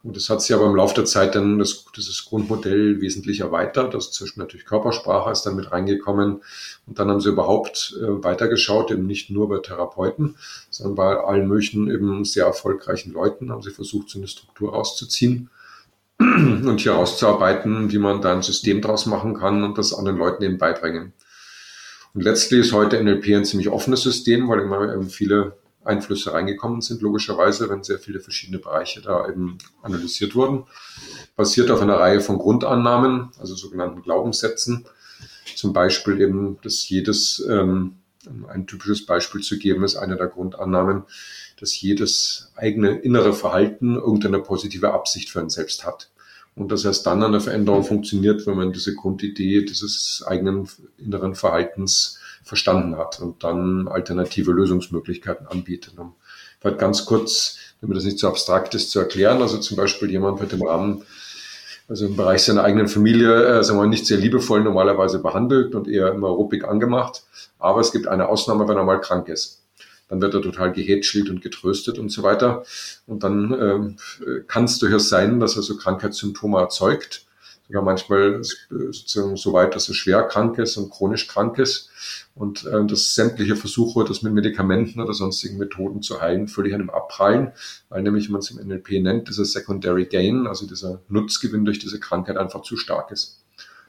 [0.05, 3.95] Und das hat sich aber im Laufe der Zeit dann das, dieses Grundmodell wesentlich erweitert.
[3.95, 6.43] Also zwischen natürlich Körpersprache ist dann mit reingekommen.
[6.87, 10.37] Und dann haben sie überhaupt äh, weitergeschaut, eben nicht nur bei Therapeuten,
[10.71, 15.51] sondern bei allen möglichen eben sehr erfolgreichen Leuten haben sie versucht, so eine Struktur rauszuziehen
[16.19, 20.45] und hier auszuarbeiten, wie man da ein System draus machen kann und das anderen Leuten
[20.45, 21.13] eben beibringen.
[22.15, 25.57] Und letztlich ist heute NLP ein ziemlich offenes System, weil immer viele
[25.88, 30.64] Einflüsse reingekommen sind, logischerweise, wenn sehr viele verschiedene Bereiche da eben analysiert wurden.
[31.35, 34.87] Basiert auf einer Reihe von Grundannahmen, also sogenannten Glaubenssätzen.
[35.57, 37.96] Zum Beispiel eben, dass jedes, ähm,
[38.48, 41.05] ein typisches Beispiel zu geben ist, eine der Grundannahmen,
[41.59, 46.11] dass jedes eigene innere Verhalten irgendeine positive Absicht für einen selbst hat.
[46.55, 52.18] Und dass erst dann eine Veränderung funktioniert, wenn man diese Grundidee dieses eigenen inneren Verhaltens
[52.49, 55.99] verstanden hat und dann alternative Lösungsmöglichkeiten anbietet.
[55.99, 56.15] Um
[56.61, 59.43] vielleicht ganz kurz, damit das nicht so abstrakt ist, zu erklären.
[59.43, 61.03] Also zum Beispiel jemand wird im Rahmen,
[61.89, 65.75] also im Bereich seiner eigenen Familie, äh, sagen wir mal, nicht sehr liebevoll normalerweise behandelt
[65.75, 67.23] und eher immer ruppig angemacht.
[67.59, 69.59] Aber es gibt eine Ausnahme, wenn er mal krank ist
[70.09, 72.65] dann wird er total gehätschelt und getröstet und so weiter.
[73.07, 77.27] Und dann ähm, kann es durchaus sein, dass er so Krankheitssymptome erzeugt.
[77.68, 81.90] Sogar manchmal so weit, dass er schwer krank ist und chronisch krank ist.
[82.35, 86.81] Und äh, dass sämtliche Versuche, das mit Medikamenten oder sonstigen Methoden zu heilen, völlig an
[86.81, 87.52] ihm abprallen,
[87.90, 92.00] weil nämlich, man es im NLP nennt, dieser Secondary Gain, also dieser Nutzgewinn durch diese
[92.00, 93.42] Krankheit einfach zu stark ist.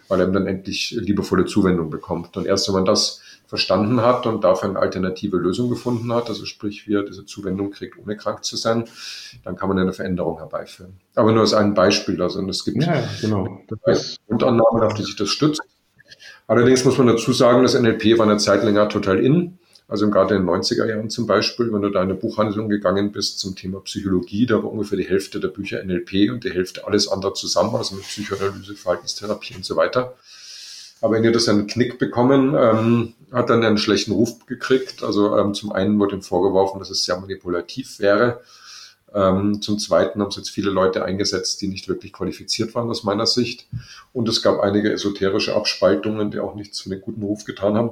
[0.09, 2.35] Weil er dann endlich liebevolle Zuwendung bekommt.
[2.35, 6.45] Und erst wenn man das verstanden hat und dafür eine alternative Lösung gefunden hat, also
[6.45, 8.85] sprich, wie er diese Zuwendung kriegt, ohne krank zu sein,
[9.43, 10.93] dann kann man eine Veränderung herbeiführen.
[11.15, 13.63] Aber nur als ein Beispiel, also es gibt ja, genau.
[14.27, 15.63] Grundannahmen, auf die sich das stützt.
[16.45, 19.57] Allerdings muss man dazu sagen, das NLP war eine Zeit länger total in.
[19.88, 23.12] Also gerade in den 90er Jahren zum Beispiel, wenn du da in eine Buchhandlung gegangen
[23.12, 26.85] bist zum Thema Psychologie, da war ungefähr die Hälfte der Bücher NLP und die Hälfte
[26.85, 30.13] alles andere zusammen, also mit Psychoanalyse, Verhaltenstherapie und so weiter.
[31.01, 35.03] Aber in ihr das einen Knick bekommen, ähm, hat dann einen schlechten Ruf gekriegt.
[35.03, 38.41] Also ähm, zum einen wurde ihm vorgeworfen, dass es sehr manipulativ wäre.
[39.13, 43.03] Ähm, zum Zweiten haben es jetzt viele Leute eingesetzt, die nicht wirklich qualifiziert waren aus
[43.03, 43.67] meiner Sicht.
[44.13, 47.91] Und es gab einige esoterische Abspaltungen, die auch nichts für den guten Ruf getan haben.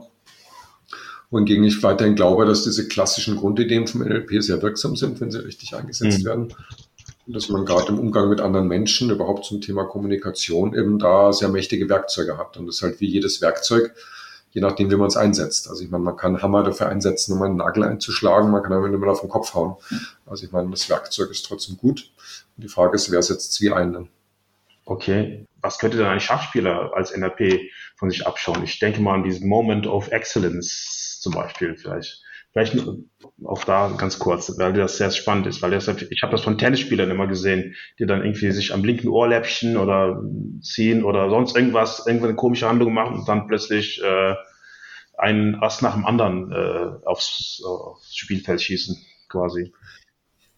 [1.30, 5.43] Wohingegen ich weiterhin glaube, dass diese klassischen Grundideen vom NLP sehr wirksam sind, wenn sie
[5.43, 6.26] richtig eingesetzt mhm.
[6.26, 6.54] werden
[7.28, 11.50] dass man gerade im Umgang mit anderen Menschen, überhaupt zum Thema Kommunikation, eben da sehr
[11.50, 12.58] mächtige Werkzeuge hat.
[12.58, 13.93] Und das ist halt wie jedes Werkzeug,
[14.58, 15.70] je nachdem, wie man es einsetzt.
[15.70, 18.88] Also ich meine, man kann Hammer dafür einsetzen, um einen Nagel einzuschlagen, man kann aber
[18.88, 19.76] immer auf den Kopf hauen.
[20.26, 22.10] Also ich meine, das Werkzeug ist trotzdem gut.
[22.56, 24.10] Und die Frage ist, wer setzt es wie ein?
[24.84, 25.46] Okay.
[25.62, 28.63] Was könnte denn ein Schachspieler als NLP von sich abschauen?
[28.63, 32.24] Ich denke mal an diesen Moment of Excellence zum Beispiel vielleicht.
[32.52, 32.76] Vielleicht
[33.46, 36.58] auch da ganz kurz, weil das sehr spannend ist, weil das, ich habe das von
[36.58, 40.20] Tennisspielern immer gesehen, die dann irgendwie sich am linken Ohrläppchen oder
[40.62, 44.34] ziehen oder sonst irgendwas, irgendwann eine komische Handlung machen und dann plötzlich äh,
[45.18, 48.98] einen Ast nach dem anderen äh, aufs, aufs Spielfeld schießen,
[49.30, 49.74] quasi.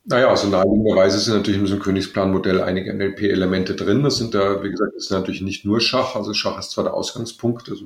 [0.05, 4.01] Naja, also naheliegenderweise sind natürlich in diesem Königsplan-Modell einige NLP-Elemente drin.
[4.01, 6.15] Das sind da, wie gesagt, ist natürlich nicht nur Schach.
[6.15, 7.85] Also Schach ist zwar der Ausgangspunkt, also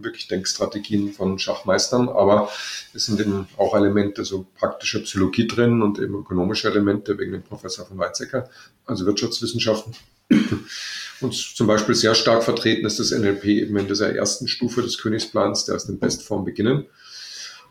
[0.00, 2.48] wirklich Denkstrategien von Schachmeistern, aber
[2.92, 7.42] es sind eben auch Elemente so praktischer Psychologie drin und eben ökonomische Elemente wegen dem
[7.42, 8.50] Professor von Weizsäcker,
[8.86, 9.94] also Wirtschaftswissenschaften.
[11.20, 14.98] Und zum Beispiel sehr stark vertreten ist das NLP eben in dieser ersten Stufe des
[14.98, 16.86] Königsplans, der aus in Bestform beginnen.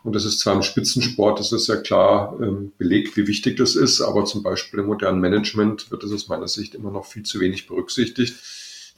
[0.04, 3.76] Und das ist zwar im Spitzensport, das ist ja klar ähm, belegt, wie wichtig das
[3.76, 7.24] ist, aber zum Beispiel im modernen Management wird das aus meiner Sicht immer noch viel
[7.24, 8.36] zu wenig berücksichtigt,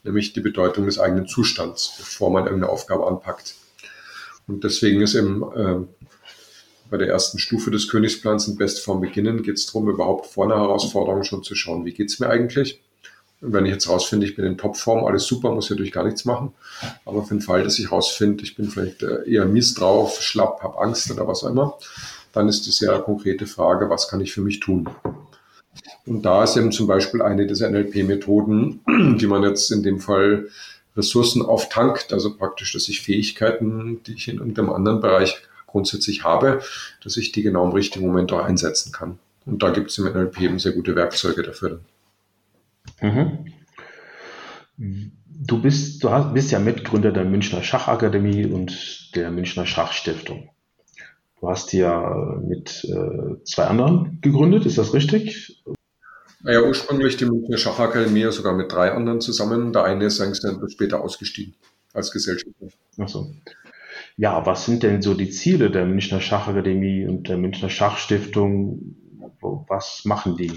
[0.04, 3.56] nämlich die Bedeutung des eigenen Zustands, bevor man irgendeine Aufgabe anpackt.
[4.48, 5.88] Und deswegen ist eben äh,
[6.92, 10.58] bei der ersten Stufe des Königsplans in Bestform beginnen, geht es darum, überhaupt vor einer
[10.58, 12.82] Herausforderung schon zu schauen, wie geht's mir eigentlich?
[13.42, 16.26] Wenn ich jetzt rausfinde, ich bin in Topform, alles super, muss ich natürlich gar nichts
[16.26, 16.54] machen.
[17.06, 20.62] Aber für den Fall, dass ich rausfinde, ich bin vielleicht äh, eher mies drauf, schlapp,
[20.62, 21.78] habe Angst oder was auch immer,
[22.34, 24.88] dann ist die sehr konkrete Frage, was kann ich für mich tun?
[26.06, 28.82] Und da ist eben zum Beispiel eine dieser NLP-Methoden,
[29.20, 30.48] die man jetzt in dem Fall
[30.96, 36.62] Ressourcen auftankt, also praktisch, dass ich Fähigkeiten, die ich in irgendeinem anderen Bereich grundsätzlich habe,
[37.04, 39.18] dass ich die genau im richtigen Moment auch einsetzen kann.
[39.46, 41.80] Und da gibt es im NLP eben sehr gute Werkzeuge dafür.
[43.02, 43.46] Mhm.
[45.28, 50.50] Du bist, du hast, bist ja Mitgründer der Münchner Schachakademie und der Münchner Schachstiftung.
[51.40, 55.64] Du hast die ja mit äh, zwei anderen gegründet, ist das richtig?
[56.44, 59.74] Naja, ursprünglich die Münchner Schachakademie sogar mit drei anderen zusammen.
[59.74, 61.56] Der eine ist eigentlich dann später ausgestiegen
[61.94, 62.68] als Gesellschafter.
[63.00, 63.34] Ach so.
[64.18, 68.96] Ja, was sind denn so die Ziele der Münchner Schachakademie und der Münchner Schachstiftung?
[69.40, 70.52] Was machen die?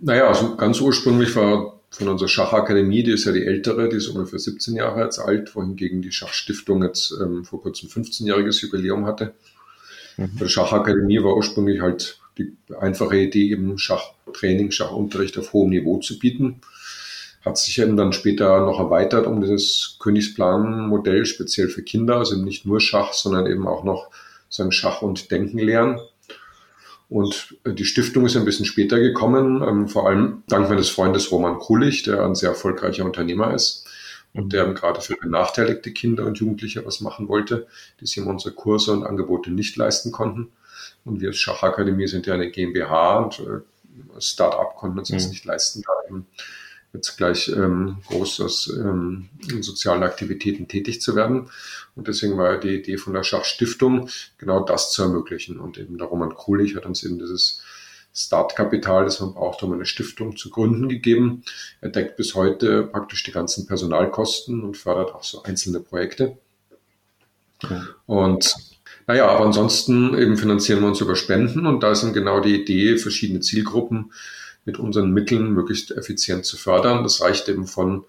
[0.00, 4.08] Naja, also ganz ursprünglich war von unserer Schachakademie, die ist ja die ältere, die ist
[4.08, 9.34] ungefähr 17 Jahre jetzt alt, wohingegen die Schachstiftung jetzt ähm, vor kurzem 15-jähriges Jubiläum hatte.
[10.16, 10.30] Mhm.
[10.34, 15.98] Bei der Schachakademie war ursprünglich halt die einfache Idee, eben Schachtraining, Schachunterricht auf hohem Niveau
[15.98, 16.60] zu bieten.
[17.44, 22.66] Hat sich eben dann später noch erweitert um dieses Königsplan-Modell, speziell für Kinder, also nicht
[22.66, 24.10] nur Schach, sondern eben auch noch
[24.48, 25.98] sagen Schach und Denken lernen.
[27.10, 31.30] Und äh, die Stiftung ist ein bisschen später gekommen, ähm, vor allem dank meines Freundes
[31.30, 33.86] Roman Kulich, der ein sehr erfolgreicher Unternehmer ist
[34.32, 37.66] und der gerade für benachteiligte Kinder und Jugendliche was machen wollte,
[38.00, 40.52] die sich unsere Kurse und Angebote nicht leisten konnten.
[41.04, 45.30] Und wir als Schachakademie sind ja eine GmbH und äh, Start-up konnten uns das mhm.
[45.30, 46.26] nicht leisten, da eben
[46.92, 51.48] jetzt gleich ähm, groß aus ähm, in sozialen Aktivitäten tätig zu werden.
[51.94, 55.58] Und deswegen war die Idee von der Schachstiftung, genau das zu ermöglichen.
[55.58, 57.62] Und eben der Roman Kulich hat uns eben dieses
[58.12, 61.44] Startkapital, das man braucht, um eine Stiftung zu gründen, gegeben.
[61.80, 66.36] Er deckt bis heute praktisch die ganzen Personalkosten und fördert auch so einzelne Projekte.
[67.62, 67.80] Okay.
[68.06, 68.54] Und
[69.06, 72.96] naja, aber ansonsten eben finanzieren wir uns über Spenden und da sind genau die Idee,
[72.96, 74.12] verschiedene Zielgruppen
[74.64, 77.02] mit unseren Mitteln möglichst effizient zu fördern.
[77.02, 78.04] Das reicht eben von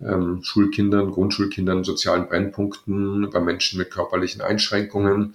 [0.00, 5.34] ähm, Schulkindern, Grundschulkindern, sozialen Brennpunkten, bei Menschen mit körperlichen Einschränkungen,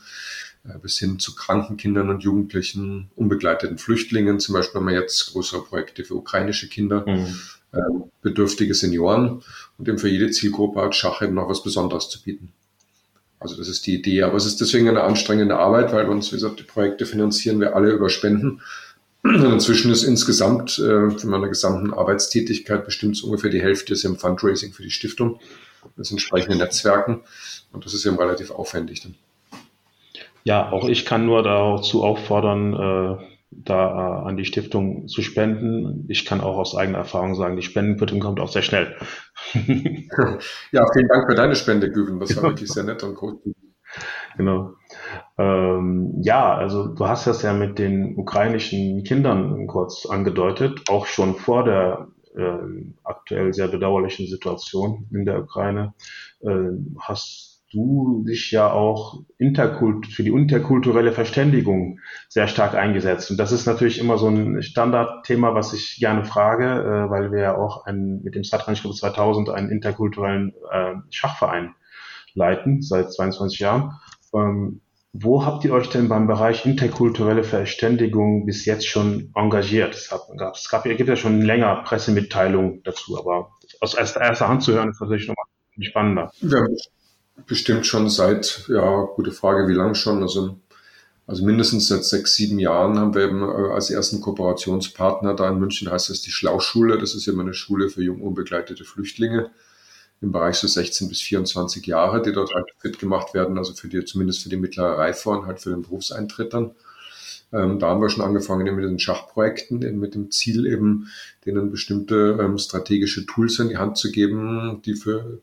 [0.67, 4.39] äh, bis hin zu kranken Kindern und Jugendlichen, unbegleiteten Flüchtlingen.
[4.39, 7.39] Zum Beispiel haben wir jetzt größere Projekte für ukrainische Kinder, mhm.
[7.71, 7.79] äh,
[8.21, 9.43] bedürftige Senioren
[9.77, 12.51] und eben für jede Zielgruppe hat Schach eben noch was Besonderes zu bieten.
[13.39, 14.23] Also das ist die Idee.
[14.23, 17.75] Aber es ist deswegen eine anstrengende Arbeit, weil uns, wie gesagt, die Projekte finanzieren wir
[17.75, 18.61] alle über Spenden.
[19.23, 24.17] Inzwischen ist insgesamt äh, von meiner gesamten Arbeitstätigkeit bestimmt so ungefähr die Hälfte ist im
[24.17, 25.39] Fundraising für die Stiftung,
[25.97, 27.21] das entsprechende Netzwerken
[27.71, 29.01] und das ist eben relativ aufwendig.
[29.01, 29.15] Dann.
[30.43, 36.05] Ja, auch ich kann nur dazu auffordern, äh, da äh, an die Stiftung zu spenden.
[36.07, 38.95] Ich kann auch aus eigener Erfahrung sagen, die Spendenquittung kommt auch sehr schnell.
[39.53, 42.19] ja, vielen Dank für deine Spende, Güven.
[42.19, 43.41] Das war wirklich sehr nett und gut.
[44.37, 44.73] Genau.
[45.37, 51.35] Ähm, ja, also du hast das ja mit den ukrainischen Kindern kurz angedeutet, auch schon
[51.35, 55.93] vor der äh, aktuell sehr bedauerlichen Situation in der Ukraine.
[56.41, 56.69] Äh,
[56.99, 63.29] hast du dich ja auch interkult für die interkulturelle Verständigung sehr stark eingesetzt.
[63.29, 67.41] Und das ist natürlich immer so ein Standardthema, was ich gerne frage, äh, weil wir
[67.41, 71.75] ja auch ein, mit dem Satranj Club 2000 einen interkulturellen äh, Schachverein
[72.33, 73.93] leiten seit 22 Jahren.
[74.33, 74.81] Ähm,
[75.13, 79.95] wo habt ihr euch denn beim Bereich interkulturelle Verständigung bis jetzt schon engagiert?
[79.95, 84.63] Es gab, es gab, es gibt ja schon länger Pressemitteilungen dazu, aber aus erster, Hand
[84.63, 85.45] zu hören ist natürlich nochmal
[85.79, 86.31] spannender.
[86.41, 86.65] Ja,
[87.47, 90.21] bestimmt schon seit, ja, gute Frage, wie lang schon?
[90.21, 90.59] Also,
[91.25, 95.57] also mindestens seit sechs, sieben Jahren haben wir eben äh, als ersten Kooperationspartner da in
[95.59, 96.97] München heißt das die Schlauschule.
[96.97, 99.49] Das ist immer eine Schule für jung unbegleitete Flüchtlinge
[100.21, 103.87] im Bereich so 16 bis 24 Jahre, die dort halt fit gemacht werden, also für
[103.87, 106.71] die, zumindest für die mittlere Reife und halt für den Berufseintritt dann.
[107.53, 111.07] Ähm, da haben wir schon angefangen mit den Schachprojekten, eben mit dem Ziel eben,
[111.45, 115.39] denen bestimmte ähm, strategische Tools in die Hand zu geben, die für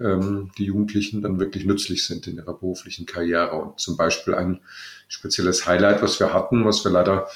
[0.00, 3.56] ähm, die Jugendlichen dann wirklich nützlich sind in ihrer beruflichen Karriere.
[3.56, 4.60] Und zum Beispiel ein
[5.08, 7.28] spezielles Highlight, was wir hatten, was wir leider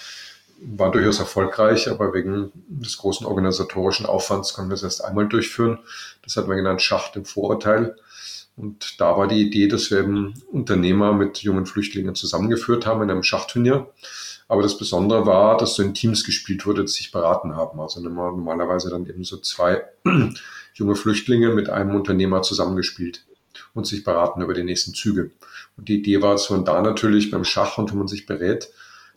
[0.60, 5.78] war durchaus erfolgreich, aber wegen des großen organisatorischen Aufwands konnten wir es erst einmal durchführen.
[6.22, 7.96] Das hat man genannt Schacht im Vorurteil.
[8.56, 13.10] Und da war die Idee, dass wir eben Unternehmer mit jungen Flüchtlingen zusammengeführt haben in
[13.10, 13.88] einem Schachturnier.
[14.48, 17.78] Aber das Besondere war, dass so in Teams gespielt wurde, die sich beraten haben.
[17.78, 19.84] Also normalerweise dann eben so zwei
[20.74, 23.26] junge Flüchtlinge mit einem Unternehmer zusammengespielt
[23.74, 25.30] und sich beraten über die nächsten Züge.
[25.76, 28.70] Und die Idee war, dass man da natürlich beim Schach und wenn man sich berät,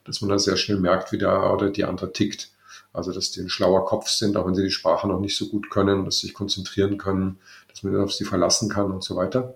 [0.05, 2.49] dass man da sehr schnell merkt, wie der oder die andere tickt.
[2.93, 5.47] Also, dass die ein schlauer Kopf sind, auch wenn sie die Sprache noch nicht so
[5.47, 9.15] gut können, dass sie sich konzentrieren können, dass man auf sie verlassen kann und so
[9.15, 9.55] weiter.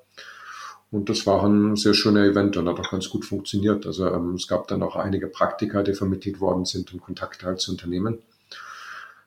[0.92, 3.86] Und das war ein sehr schöner Event und hat auch ganz gut funktioniert.
[3.86, 7.60] Also ähm, es gab dann auch einige Praktika, die vermittelt worden sind und Kontakte halt
[7.60, 8.20] zu Unternehmen.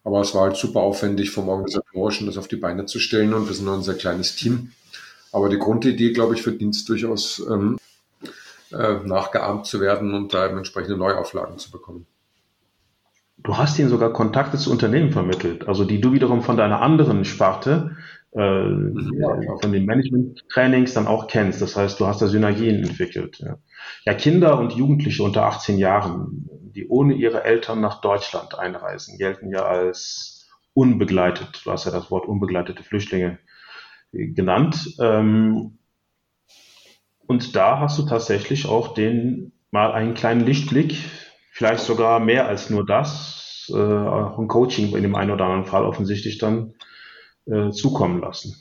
[0.05, 3.47] Aber es war halt super aufwendig vom Organisatorischen, das auf die Beine zu stellen und
[3.49, 4.73] wir sind noch ein sehr kleines Team.
[5.33, 7.78] Aber die Grundidee, glaube ich, verdient es durchaus ähm,
[8.73, 12.07] äh, nachgeahmt zu werden und da entsprechende Neuauflagen zu bekommen.
[13.39, 17.25] Du hast ihnen sogar Kontakte zu Unternehmen vermittelt, also die du wiederum von deiner anderen
[17.25, 17.97] Sparte,
[18.33, 21.63] äh, ja, von den Management-Trainings dann auch kennst.
[21.63, 23.39] Das heißt, du hast da Synergien entwickelt.
[23.39, 23.59] Ja.
[24.05, 29.51] ja, Kinder und Jugendliche unter 18 Jahren die ohne ihre Eltern nach Deutschland einreisen, gelten
[29.51, 31.63] ja als unbegleitet.
[31.65, 33.41] Du hast ja das Wort unbegleitete Flüchtlinge
[34.13, 34.95] genannt.
[35.01, 35.78] Ähm,
[37.29, 40.97] und da hast du tatsächlich auch den mal einen kleinen Lichtblick,
[41.53, 45.67] vielleicht sogar mehr als nur das, äh, auch ein Coaching in dem einen oder anderen
[45.67, 46.75] Fall offensichtlich dann
[47.47, 48.57] äh, zukommen lassen.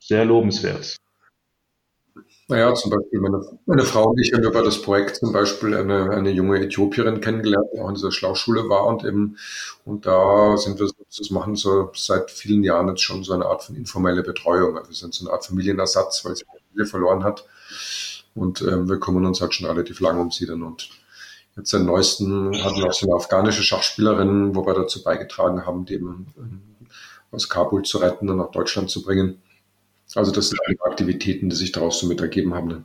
[0.00, 0.96] Sehr lobenswert.
[2.48, 6.10] Naja, zum Beispiel meine, meine Frau und ich haben über das Projekt zum Beispiel eine,
[6.10, 9.36] eine junge Äthiopierin kennengelernt, die auch in dieser Schlauschule war und eben,
[9.84, 13.62] und da sind wir, das machen so seit vielen Jahren jetzt schon so eine Art
[13.62, 14.78] von informelle Betreuung.
[14.78, 17.44] Also wir sind so eine Art Familienersatz, weil sie Familie verloren hat.
[18.38, 20.62] Und ähm, wir kümmern uns halt schon relativ lange um sie dann.
[20.62, 20.90] Und
[21.56, 25.84] jetzt den neuesten hatten wir auch so eine afghanische Schachspielerin, wo wir dazu beigetragen haben,
[25.84, 26.60] die eben ähm,
[27.30, 29.42] aus Kabul zu retten und nach Deutschland zu bringen.
[30.14, 32.68] Also das sind alle Aktivitäten, die sich daraus so mit ergeben haben.
[32.68, 32.84] Ne?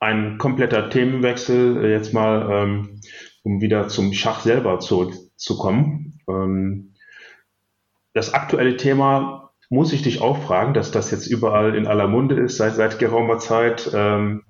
[0.00, 3.00] Ein kompletter Themenwechsel äh, jetzt mal, ähm,
[3.42, 6.20] um wieder zum Schach selber zurückzukommen.
[6.28, 6.94] Ähm,
[8.14, 9.41] das aktuelle Thema
[9.72, 12.98] muss ich dich auch fragen, dass das jetzt überall in aller Munde ist seit, seit
[12.98, 13.90] geraumer Zeit.
[13.94, 14.42] Ähm,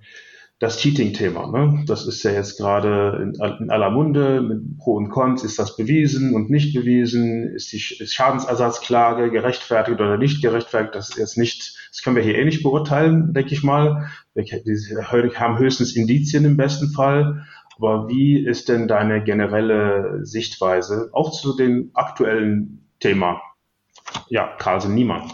[0.59, 1.51] das Cheating-Thema.
[1.51, 1.85] Ne?
[1.89, 5.43] Das ist ja jetzt gerade in, in, aller Munde mit Pro und Cons.
[5.43, 7.53] Ist das bewiesen und nicht bewiesen?
[7.53, 10.95] Ist die ist Schadensersatzklage gerechtfertigt oder nicht gerechtfertigt?
[10.95, 14.09] Das ist jetzt nicht, das können wir hier eh nicht beurteilen, denke ich mal.
[14.35, 17.45] Wir haben höchstens Indizien im besten Fall.
[17.77, 23.41] Aber wie ist denn deine generelle Sichtweise auch zu dem aktuellen Thema?
[24.29, 25.31] Ja, Carlsen Niemann.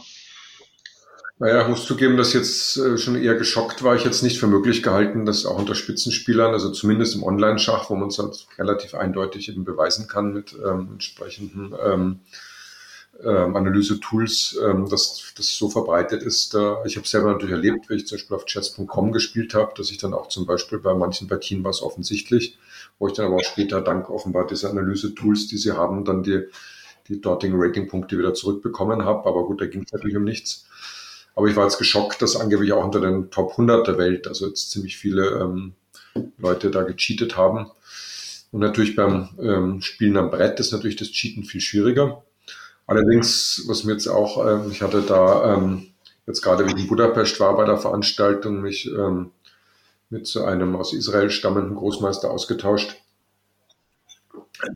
[1.41, 3.95] Naja, ich muss zugeben, dass jetzt äh, schon eher geschockt war.
[3.95, 7.95] Ich jetzt nicht für möglich gehalten, dass auch unter Spitzenspielern, also zumindest im Online-Schach, wo
[7.95, 12.21] man es halt relativ eindeutig eben beweisen kann mit ähm, entsprechenden ähm,
[13.23, 16.55] ähm, Analyse-Tools, ähm, dass das so verbreitet ist.
[16.55, 19.91] Äh, ich habe selber natürlich erlebt, wie ich zum Beispiel auf chess.com gespielt habe, dass
[19.91, 22.59] ich dann auch zum Beispiel bei manchen Partien war es offensichtlich,
[22.99, 26.45] wo ich dann aber auch später dank offenbar dieser Analyse-Tools, die sie haben, dann die,
[27.09, 29.29] die dortigen Ratingpunkte wieder zurückbekommen habe.
[29.29, 30.67] Aber gut, da ging es natürlich um nichts.
[31.35, 34.47] Aber ich war jetzt geschockt, dass angeblich auch unter den Top 100 der Welt, also
[34.47, 35.73] jetzt ziemlich viele ähm,
[36.39, 37.71] Leute da gecheatet haben.
[38.51, 42.23] Und natürlich beim ähm, Spielen am Brett ist natürlich das Cheaten viel schwieriger.
[42.87, 45.89] Allerdings, was mir jetzt auch, ähm, ich hatte da ähm,
[46.27, 49.31] jetzt gerade wegen Budapest war bei der Veranstaltung mich ähm,
[50.11, 52.97] mit so einem aus Israel stammenden Großmeister ausgetauscht,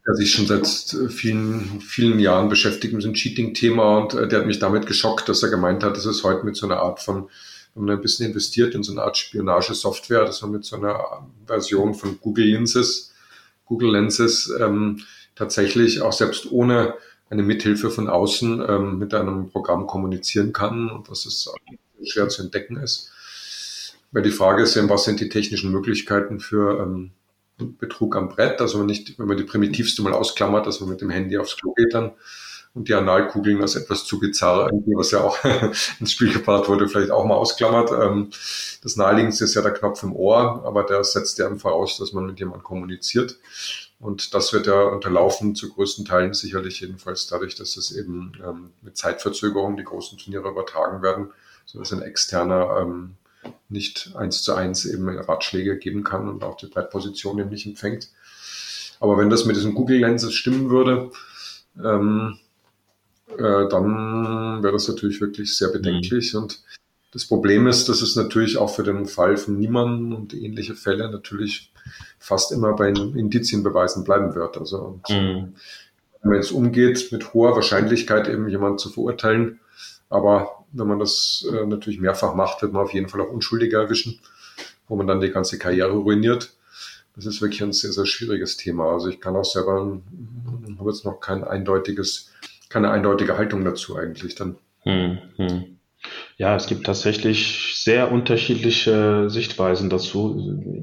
[0.06, 0.66] der sich schon seit
[1.10, 5.42] vielen, vielen Jahren beschäftigt mit dem Cheating-Thema und äh, der hat mich damit geschockt, dass
[5.42, 7.28] er gemeint hat, dass es heute mit so einer Art von,
[7.74, 11.26] wenn man ein bisschen investiert in so eine Art Spionagesoftware, dass man mit so einer
[11.46, 13.12] Version von Google Lenses,
[13.64, 15.00] Google Lenses ähm,
[15.34, 16.94] tatsächlich auch selbst ohne
[17.30, 21.50] eine Mithilfe von außen ähm, mit einem Programm kommunizieren kann und dass es
[22.04, 23.10] schwer zu entdecken ist.
[24.12, 27.12] Weil die Frage ist ja, was sind die technischen Möglichkeiten für ähm,
[27.62, 28.60] Betrug am Brett?
[28.60, 31.56] Also wenn, nicht, wenn man die primitivste mal ausklammert, dass man mit dem Handy aufs
[31.56, 32.12] Klo geht dann
[32.74, 35.36] und die Analkugeln als etwas zu bizarr, was ja auch
[36.00, 37.90] ins Spiel gebracht wurde, vielleicht auch mal ausklammert.
[37.92, 38.30] Ähm,
[38.82, 42.26] das naheliegendste ist ja der Knopf im Ohr, aber der setzt ja voraus, dass man
[42.26, 43.38] mit jemandem kommuniziert.
[44.00, 48.70] Und das wird ja unterlaufen zu größten Teilen sicherlich jedenfalls dadurch, dass es eben ähm,
[48.80, 51.30] mit Zeitverzögerung die großen Turniere übertragen werden,
[51.66, 53.16] sodass ein externer ähm,
[53.68, 58.10] nicht eins zu eins eben Ratschläge geben kann und auch die Brettposition eben nicht empfängt.
[59.00, 61.10] Aber wenn das mit diesen Google Lenses stimmen würde,
[61.82, 62.38] ähm,
[63.36, 66.34] äh, dann wäre das natürlich wirklich sehr bedenklich.
[66.34, 66.42] Mhm.
[66.42, 66.62] Und
[67.12, 71.10] das Problem ist, dass es natürlich auch für den Fall von niemandem und ähnliche Fälle
[71.10, 71.72] natürlich
[72.18, 74.56] fast immer bei Indizienbeweisen bleiben wird.
[74.56, 75.54] Also mhm.
[76.22, 79.60] wenn man jetzt umgeht, mit hoher Wahrscheinlichkeit eben jemanden zu verurteilen,
[80.08, 83.76] aber wenn man das äh, natürlich mehrfach macht, wird man auf jeden Fall auch Unschuldige
[83.76, 84.20] erwischen,
[84.88, 86.52] wo man dann die ganze Karriere ruiniert.
[87.14, 88.92] Das ist wirklich ein sehr, sehr schwieriges Thema.
[88.92, 90.00] Also ich kann auch selber,
[90.78, 92.30] habe jetzt noch kein eindeutiges,
[92.70, 94.56] keine eindeutige Haltung dazu eigentlich dann.
[94.84, 95.78] Mhm.
[96.36, 100.34] Ja, es gibt tatsächlich sehr unterschiedliche Sichtweisen dazu.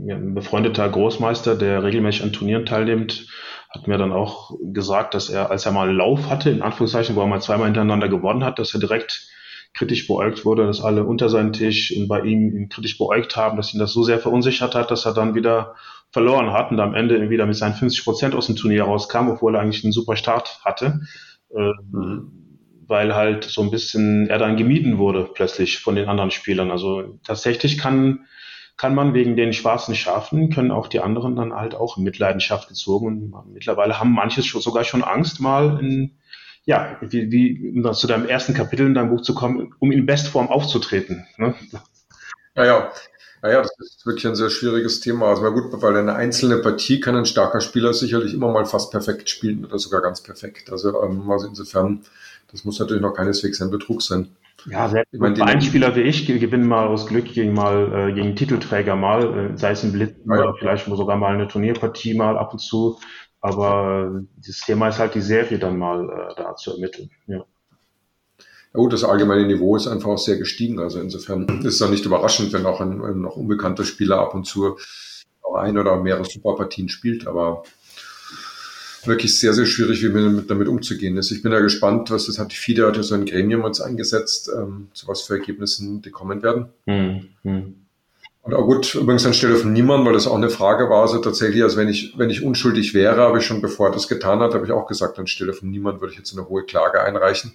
[0.07, 3.27] Ein befreundeter Großmeister, der regelmäßig an Turnieren teilnimmt,
[3.69, 7.21] hat mir dann auch gesagt, dass er, als er mal Lauf hatte, in Anführungszeichen, wo
[7.21, 9.27] er mal zweimal hintereinander gewonnen hat, dass er direkt
[9.73, 13.57] kritisch beäugt wurde, dass alle unter seinen Tisch und bei ihm ihn kritisch beäugt haben,
[13.57, 15.75] dass ihn das so sehr verunsichert hat, dass er dann wieder
[16.11, 19.55] verloren hat und am Ende wieder mit seinen 50 Prozent aus dem Turnier rauskam, obwohl
[19.55, 21.01] er eigentlich einen super Start hatte.
[21.53, 22.39] Mhm
[22.89, 26.71] weil halt so ein bisschen er dann gemieden wurde plötzlich von den anderen Spielern.
[26.71, 28.25] Also tatsächlich kann,
[28.77, 32.67] kann man wegen den schwarzen Schafen, können auch die anderen dann halt auch in Mitleidenschaft
[32.67, 33.31] gezogen.
[33.31, 36.17] Und mittlerweile haben manche schon, sogar schon Angst, mal in,
[36.69, 40.05] ja, wie, wie um zu deinem ersten Kapitel in deinem Buch zu kommen, um in
[40.05, 41.25] Bestform aufzutreten.
[41.37, 41.55] Ne?
[42.55, 42.91] Ja, ja.
[43.41, 45.29] Naja, das ist wirklich ein sehr schwieriges Thema.
[45.29, 48.91] Also mal gut, weil eine einzelne Partie kann ein starker Spieler sicherlich immer mal fast
[48.91, 50.71] perfekt spielen oder sogar ganz perfekt.
[50.71, 52.01] Also, ähm, also insofern
[52.51, 54.35] das muss natürlich noch keineswegs ein Betrug sein.
[54.69, 58.13] Ja, selbst ich meine, ein Spieler wie ich gewinne mal aus Glück gegen mal äh,
[58.13, 62.13] gegen Titelträger mal, äh, sei es ein Blitz ja, oder vielleicht sogar mal eine Turnierpartie
[62.13, 62.99] mal ab und zu.
[63.41, 67.09] Aber das Thema ist halt die Serie dann mal äh, da zu ermitteln.
[67.27, 67.45] Ja.
[68.71, 70.79] Ja gut, das allgemeine Niveau ist einfach auch sehr gestiegen.
[70.79, 74.35] Also insofern ist es dann nicht überraschend, wenn auch ein, ein noch unbekannter Spieler ab
[74.35, 74.77] und zu
[75.55, 77.25] ein oder mehrere Superpartien spielt.
[77.25, 77.63] Aber
[79.05, 81.31] wirklich sehr, sehr schwierig, wie man damit umzugehen ist.
[81.31, 82.51] Ich bin ja gespannt, was das hat.
[82.51, 86.11] Die FIDE hat ja so ein Gremium jetzt eingesetzt, ähm, zu was für Ergebnissen die
[86.11, 86.67] kommen werden.
[86.85, 87.87] Mhm.
[88.41, 91.61] Und auch gut, übrigens anstelle von niemand, weil das auch eine Frage war, also tatsächlich,
[91.61, 94.53] also wenn ich, wenn ich unschuldig wäre, habe ich schon bevor er das getan hat,
[94.53, 97.53] habe ich auch gesagt, anstelle von niemand würde ich jetzt eine hohe Klage einreichen.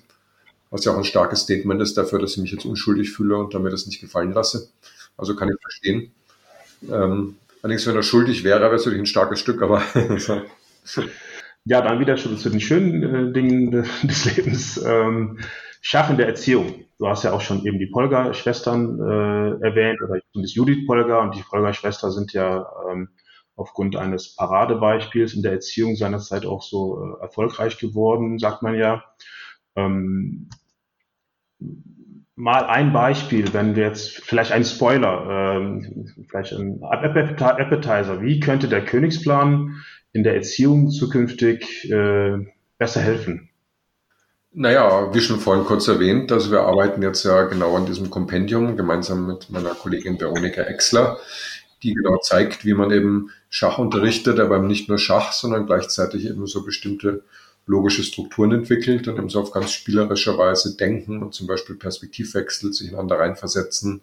[0.70, 3.54] Was ja auch ein starkes Statement ist dafür, dass ich mich jetzt unschuldig fühle und
[3.54, 4.68] damit das nicht gefallen lasse.
[5.16, 6.12] Also kann ich verstehen.
[6.90, 9.82] Ähm, allerdings, wenn er schuldig wäre, wäre es natürlich ein starkes Stück, aber
[11.66, 13.70] Ja, dann wieder schon zu den schönen äh, Dingen
[14.02, 14.82] des Lebens.
[14.84, 15.38] Ähm,
[15.80, 16.83] Schach in der Erziehung.
[16.98, 21.34] Du hast ja auch schon eben die Polgar-Schwestern äh, erwähnt oder das Judith Polgar und
[21.34, 23.08] die Polgar-Schwester sind ja ähm,
[23.56, 29.04] aufgrund eines Paradebeispiels in der Erziehung seinerzeit auch so äh, erfolgreich geworden, sagt man ja.
[29.76, 30.48] Ähm,
[32.36, 38.68] mal ein Beispiel, wenn wir jetzt vielleicht ein Spoiler, ähm, vielleicht ein Appetizer, wie könnte
[38.68, 42.38] der Königsplan in der Erziehung zukünftig äh,
[42.78, 43.50] besser helfen?
[44.56, 48.76] Naja, wie schon vorhin kurz erwähnt, also wir arbeiten jetzt ja genau an diesem Kompendium
[48.76, 51.18] gemeinsam mit meiner Kollegin Veronika Exler,
[51.82, 56.46] die genau zeigt, wie man eben Schach unterrichtet, aber nicht nur Schach, sondern gleichzeitig eben
[56.46, 57.24] so bestimmte
[57.66, 62.72] logische Strukturen entwickelt und eben so auf ganz spielerischer Weise denken und zum Beispiel Perspektivwechsel,
[62.72, 64.02] sich einander reinversetzen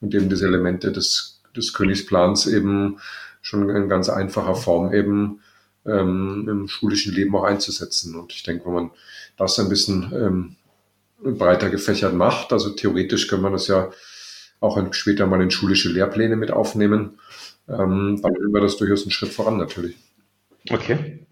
[0.00, 3.00] und eben diese Elemente des, des Königsplans eben
[3.42, 5.40] schon in ganz einfacher Form eben
[5.84, 8.14] ähm, im schulischen Leben auch einzusetzen.
[8.14, 8.90] Und ich denke, wenn man
[9.40, 13.90] das ein bisschen ähm, breiter gefächert macht, also theoretisch kann man das ja
[14.60, 17.18] auch später mal in schulische Lehrpläne mit aufnehmen,
[17.68, 19.96] ähm, dann wäre das durchaus ein Schritt voran natürlich.
[20.70, 21.26] Okay.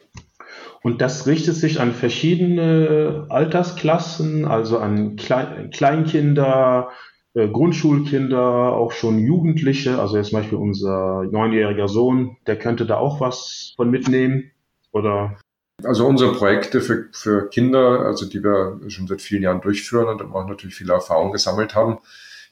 [0.82, 6.90] Und das richtet sich an verschiedene Altersklassen, also an Kleinkinder,
[7.34, 9.98] äh, Grundschulkinder, auch schon Jugendliche.
[9.98, 14.52] Also jetzt zum Beispiel unser neunjähriger Sohn, der könnte da auch was von mitnehmen,
[14.92, 15.36] oder?
[15.84, 20.34] Also unsere Projekte für, für Kinder, also die wir schon seit vielen Jahren durchführen und
[20.34, 21.98] auch natürlich viele Erfahrungen gesammelt haben,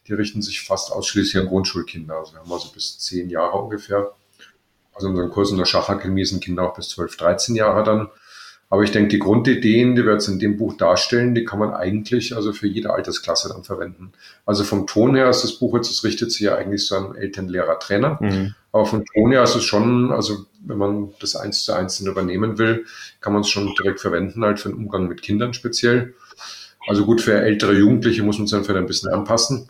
[0.06, 2.16] die richten sich fast ausschließlich an Grundschulkinder.
[2.16, 4.12] Also wir haben also bis zehn Jahre ungefähr.
[4.94, 8.08] Also unseren Kurs in der Schachakademie sind Kinder auch bis 12, 13 Jahre dann.
[8.68, 11.72] Aber ich denke, die Grundideen, die wir jetzt in dem Buch darstellen, die kann man
[11.72, 14.12] eigentlich also für jede Altersklasse dann verwenden.
[14.44, 17.14] Also vom Ton her ist das Buch jetzt, es richtet sich ja eigentlich so an
[17.14, 18.18] Eltern, Lehrer, Trainer.
[18.20, 18.54] Mhm.
[18.72, 22.58] Aber vom Ton her ist es schon, also wenn man das eins zu eins übernehmen
[22.58, 22.84] will,
[23.20, 26.14] kann man es schon direkt verwenden, halt für den Umgang mit Kindern speziell.
[26.88, 29.68] Also gut, für ältere Jugendliche muss man es dann vielleicht ein bisschen anpassen.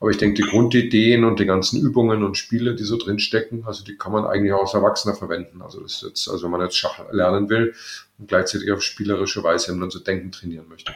[0.00, 3.84] Aber ich denke, die Grundideen und die ganzen Übungen und Spiele, die so drinstecken, also
[3.84, 5.60] die kann man eigentlich auch als Erwachsener verwenden.
[5.60, 7.74] Also das ist jetzt, also wenn man jetzt Schach lernen will
[8.18, 10.94] und gleichzeitig auf spielerische Weise dann so denken trainieren möchte.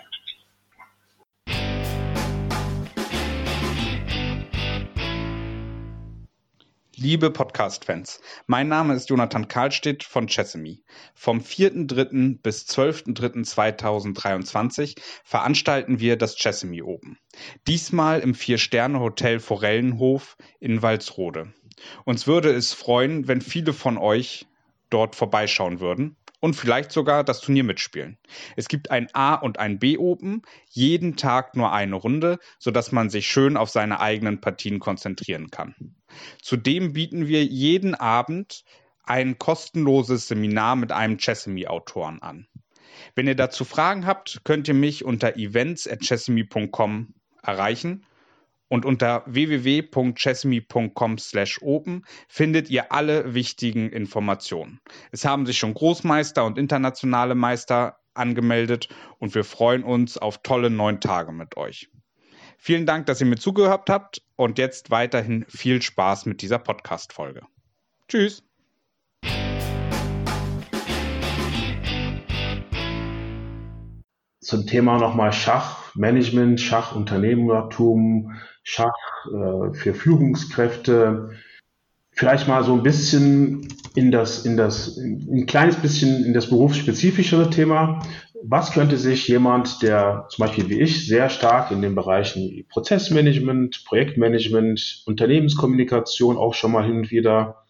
[7.04, 10.82] Liebe Podcast-Fans, mein Name ist Jonathan Karlstedt von Chessemy.
[11.14, 12.40] Vom 4.3.
[12.40, 17.18] bis 12.3.2023 veranstalten wir das Chessemy Open.
[17.66, 21.52] Diesmal im Vier-Sterne-Hotel Forellenhof in Walsrode.
[22.06, 24.46] Uns würde es freuen, wenn viele von euch
[24.88, 28.18] dort vorbeischauen würden und vielleicht sogar das Turnier mitspielen.
[28.56, 33.10] Es gibt ein A und ein B Open, jeden Tag nur eine Runde, sodass man
[33.10, 35.74] sich schön auf seine eigenen Partien konzentrieren kann.
[36.42, 38.64] Zudem bieten wir jeden Abend
[39.04, 42.46] ein kostenloses Seminar mit einem Chessemy-Autoren an.
[43.14, 48.06] Wenn ihr dazu Fragen habt, könnt ihr mich unter events.chessemy.com erreichen
[48.74, 54.80] und unter www.chessme.com/open findet ihr alle wichtigen Informationen.
[55.12, 58.88] Es haben sich schon Großmeister und internationale Meister angemeldet
[59.20, 61.88] und wir freuen uns auf tolle neun Tage mit euch.
[62.58, 67.42] Vielen Dank, dass ihr mir zugehört habt und jetzt weiterhin viel Spaß mit dieser Podcast-Folge.
[68.08, 68.42] Tschüss!
[74.40, 81.30] Zum Thema nochmal Schachmanagement, Schachunternehmertum, Schach äh, für Führungskräfte.
[82.12, 87.50] Vielleicht mal so ein bisschen in das, in das, ein kleines bisschen in das berufsspezifische
[87.50, 88.00] Thema.
[88.42, 93.84] Was könnte sich jemand, der zum Beispiel wie ich sehr stark in den Bereichen Prozessmanagement,
[93.86, 97.64] Projektmanagement, Unternehmenskommunikation auch schon mal hin und wieder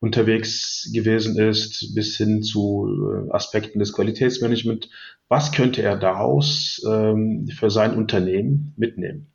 [0.00, 4.88] unterwegs gewesen ist, bis hin zu äh, Aspekten des Qualitätsmanagement,
[5.28, 9.26] was könnte er daraus ähm, für sein Unternehmen mitnehmen?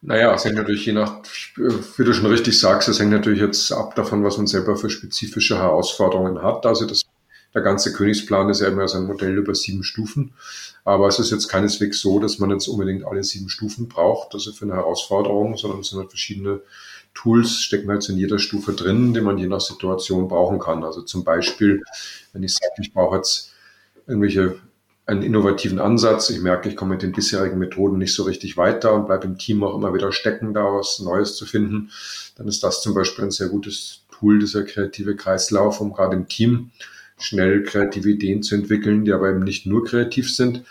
[0.00, 1.22] Naja, es hängt natürlich je nach,
[1.56, 4.90] wie du schon richtig sagst, es hängt natürlich jetzt ab davon, was man selber für
[4.90, 6.66] spezifische Herausforderungen hat.
[6.66, 7.02] Also das,
[7.52, 10.34] der ganze Königsplan ist ja immer so ein Modell über sieben Stufen.
[10.84, 14.52] Aber es ist jetzt keineswegs so, dass man jetzt unbedingt alle sieben Stufen braucht, also
[14.52, 16.60] für eine Herausforderung, sondern es sind halt verschiedene
[17.14, 20.84] Tools, stecken halt in jeder Stufe drin, die man je nach Situation brauchen kann.
[20.84, 21.82] Also zum Beispiel,
[22.32, 23.52] wenn ich sage, ich brauche jetzt
[24.06, 24.60] irgendwelche
[25.08, 26.28] einen innovativen Ansatz.
[26.28, 29.38] Ich merke, ich komme mit den bisherigen Methoden nicht so richtig weiter und bleibe im
[29.38, 31.90] Team auch immer wieder stecken, da was Neues zu finden.
[32.36, 36.28] Dann ist das zum Beispiel ein sehr gutes Tool, dieser kreative Kreislauf, um gerade im
[36.28, 36.72] Team
[37.16, 40.64] schnell kreative Ideen zu entwickeln, die aber eben nicht nur kreativ sind,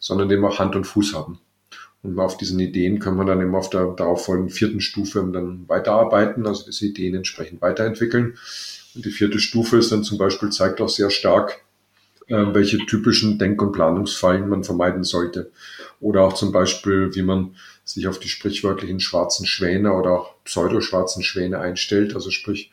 [0.00, 1.38] sondern eben auch Hand und Fuß haben.
[2.02, 6.48] Und auf diesen Ideen kann man dann eben auf der darauffolgenden vierten Stufe dann weiterarbeiten,
[6.48, 8.36] also diese Ideen entsprechend weiterentwickeln.
[8.96, 11.64] Und die vierte Stufe ist dann zum Beispiel, zeigt auch sehr stark,
[12.28, 15.50] welche typischen Denk- und Planungsfallen man vermeiden sollte.
[16.00, 17.54] Oder auch zum Beispiel, wie man
[17.84, 22.14] sich auf die sprichwörtlichen schwarzen Schwäne oder auch pseudo-schwarzen Schwäne einstellt.
[22.14, 22.72] Also sprich,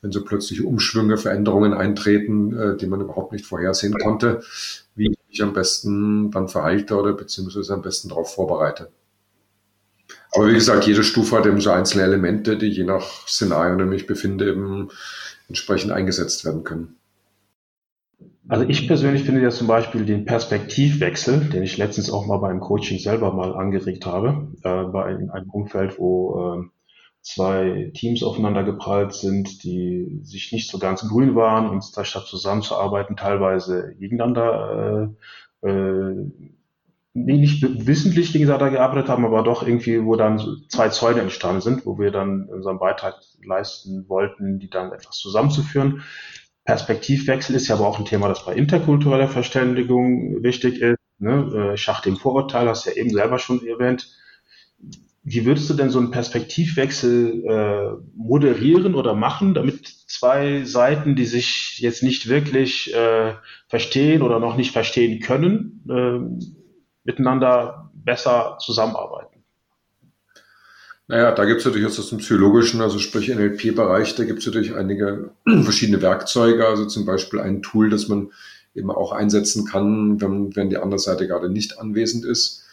[0.00, 4.42] wenn so plötzlich Umschwünge, Veränderungen eintreten, äh, die man überhaupt nicht vorhersehen konnte,
[4.94, 8.90] wie ich am besten dann verhalte oder beziehungsweise am besten darauf vorbereite.
[10.32, 13.78] Aber wie gesagt, jede Stufe hat eben so einzelne Elemente, die je nach Szenario, in
[13.78, 14.90] dem ich befinde, eben
[15.48, 16.96] entsprechend eingesetzt werden können.
[18.48, 22.60] Also ich persönlich finde ja zum Beispiel den Perspektivwechsel, den ich letztens auch mal beim
[22.60, 26.68] Coaching selber mal angeregt habe, äh, bei in einem Umfeld, wo äh,
[27.22, 33.16] zwei Teams aufeinander geprallt sind, die sich nicht so ganz grün waren und statt zusammenzuarbeiten
[33.16, 35.10] teilweise gegeneinander
[35.64, 36.30] äh, äh,
[37.14, 40.38] nicht wissentlich gegeneinander gearbeitet haben, aber doch irgendwie, wo dann
[40.68, 46.02] zwei Zäune entstanden sind, wo wir dann unseren Beitrag leisten wollten, die dann etwas zusammenzuführen.
[46.66, 50.98] Perspektivwechsel ist ja aber auch ein Thema, das bei interkultureller Verständigung wichtig ist.
[51.18, 51.72] Ne?
[51.76, 54.08] Schach äh, dem Vorurteil, hast du ja eben selber schon erwähnt.
[55.22, 61.24] wie würdest du denn so einen Perspektivwechsel äh, moderieren oder machen, damit zwei Seiten, die
[61.24, 63.34] sich jetzt nicht wirklich äh,
[63.68, 66.18] verstehen oder noch nicht verstehen können, äh,
[67.04, 69.35] miteinander besser zusammenarbeiten?
[71.08, 74.74] Naja, da gibt es natürlich aus dem psychologischen, also sprich NLP-Bereich, da gibt es natürlich
[74.74, 75.30] einige
[75.62, 78.32] verschiedene Werkzeuge, also zum Beispiel ein Tool, das man
[78.74, 82.66] eben auch einsetzen kann, wenn, wenn die andere Seite gerade nicht anwesend ist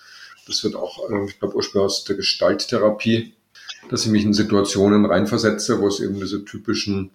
[0.47, 3.33] das wird auch, äh, ich glaube, ursprünglich aus der Gestalttherapie,
[3.89, 7.11] dass ich mich in Situationen reinversetze, wo es eben diese typischen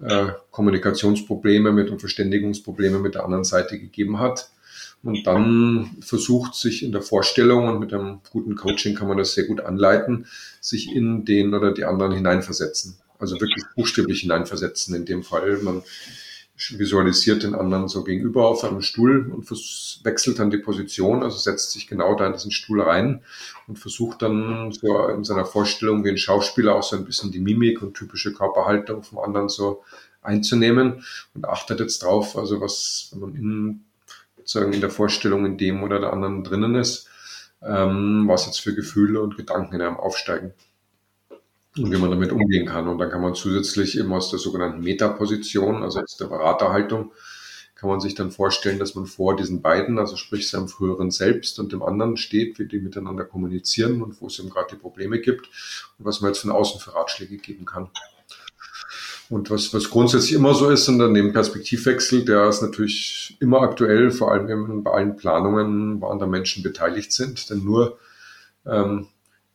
[0.00, 4.50] äh, Kommunikationsprobleme mit und Verständigungsprobleme mit der anderen Seite gegeben hat.
[5.02, 9.34] Und dann versucht sich in der Vorstellung und mit einem guten Coaching kann man das
[9.34, 10.26] sehr gut anleiten,
[10.60, 12.98] sich in den oder die anderen hineinversetzen.
[13.18, 15.58] Also wirklich buchstäblich hineinversetzen in dem Fall.
[15.62, 15.82] Man
[16.70, 19.48] visualisiert den anderen so gegenüber auf einem Stuhl und
[20.04, 23.22] wechselt dann die Position, also setzt sich genau da in diesen Stuhl rein
[23.68, 27.38] und versucht dann so in seiner Vorstellung wie ein Schauspieler auch so ein bisschen die
[27.38, 29.84] Mimik und typische Körperhaltung vom anderen so
[30.20, 33.84] einzunehmen und achtet jetzt drauf, also was, wenn man in,
[34.48, 37.06] sozusagen in der Vorstellung in dem oder der anderen drinnen ist,
[37.62, 40.54] ähm, was jetzt für Gefühle und Gedanken in einem aufsteigen
[41.76, 42.88] und wie man damit umgehen kann.
[42.88, 47.12] Und dann kann man zusätzlich eben aus der sogenannten Metaposition, also aus der Beraterhaltung,
[47.74, 51.60] kann man sich dann vorstellen, dass man vor diesen beiden, also sprich seinem früheren Selbst
[51.60, 55.20] und dem anderen steht, wie die miteinander kommunizieren und wo es eben gerade die Probleme
[55.20, 55.46] gibt
[55.98, 57.90] und was man jetzt von außen für Ratschläge geben kann.
[59.30, 63.60] Und was, was grundsätzlich immer so ist, und dann dem Perspektivwechsel, der ist natürlich immer
[63.60, 67.50] aktuell, vor allem bei allen Planungen, wo andere Menschen beteiligt sind.
[67.50, 67.98] Denn nur
[68.66, 69.08] ähm,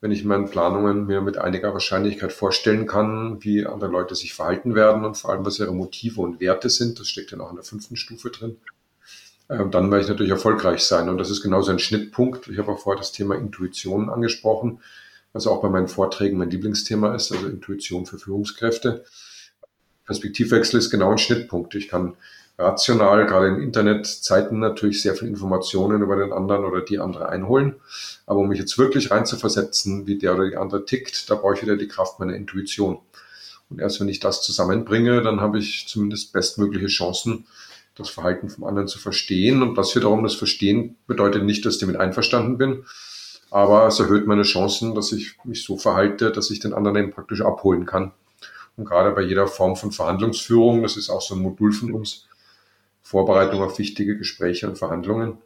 [0.03, 4.75] wenn ich meinen Planungen mir mit einiger Wahrscheinlichkeit vorstellen kann, wie andere Leute sich verhalten
[4.75, 6.99] werden und vor allem, was ihre Motive und Werte sind.
[6.99, 8.57] Das steckt ja noch in der fünften Stufe drin.
[9.49, 11.07] Ähm, dann werde ich natürlich erfolgreich sein.
[11.07, 12.49] Und das ist genauso ein Schnittpunkt.
[12.49, 14.81] Ich habe auch vorher das Thema Intuition angesprochen,
[15.31, 19.05] was auch bei meinen Vorträgen mein Lieblingsthema ist, also Intuition für Führungskräfte.
[20.05, 21.75] Perspektivwechsel ist genau ein Schnittpunkt.
[21.75, 22.15] Ich kann
[22.57, 27.75] rational, gerade in Internetzeiten natürlich sehr viel Informationen über den anderen oder die andere einholen.
[28.25, 31.61] Aber um mich jetzt wirklich reinzuversetzen, wie der oder die andere tickt, da brauche ich
[31.63, 32.99] wieder die Kraft meiner Intuition.
[33.69, 37.45] Und erst wenn ich das zusammenbringe, dann habe ich zumindest bestmögliche Chancen,
[37.95, 39.61] das Verhalten vom anderen zu verstehen.
[39.61, 42.85] Und das wiederum, das Verstehen bedeutet nicht, dass ich damit einverstanden bin,
[43.51, 47.11] aber es erhöht meine Chancen, dass ich mich so verhalte, dass ich den anderen eben
[47.11, 48.11] praktisch abholen kann.
[48.75, 52.27] Und gerade bei jeder Form von Verhandlungsführung, das ist auch so ein Modul von uns,
[53.01, 55.37] Vorbereitung auf wichtige Gespräche und Verhandlungen,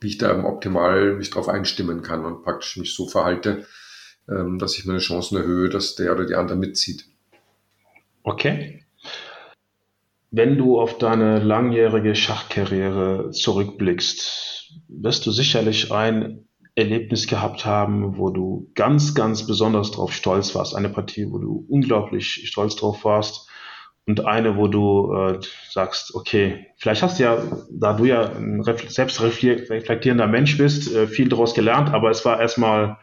[0.00, 3.66] wie ich da optimal mich darauf einstimmen kann und praktisch mich so verhalte,
[4.28, 7.06] ähm, dass ich meine Chancen erhöhe, dass der oder die andere mitzieht.
[8.22, 8.84] Okay.
[10.30, 16.47] Wenn du auf deine langjährige Schachkarriere zurückblickst, wirst du sicherlich ein
[16.78, 20.76] Erlebnis gehabt haben, wo du ganz, ganz besonders drauf stolz warst.
[20.76, 23.48] Eine Partie, wo du unglaublich stolz drauf warst
[24.06, 28.62] und eine, wo du äh, sagst, okay, vielleicht hast du ja, da du ja ein
[28.62, 32.98] selbstreflektierender Mensch bist, äh, viel daraus gelernt, aber es war erstmal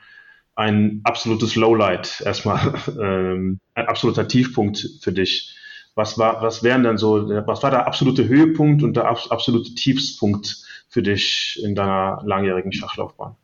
[0.56, 5.54] ein absolutes Lowlight, erstmal ähm, ein absoluter Tiefpunkt für dich.
[5.96, 10.64] Was war, was wären denn so, was war der absolute Höhepunkt und der absolute Tiefspunkt
[10.88, 13.36] für dich in deiner langjährigen Schachlaufbahn?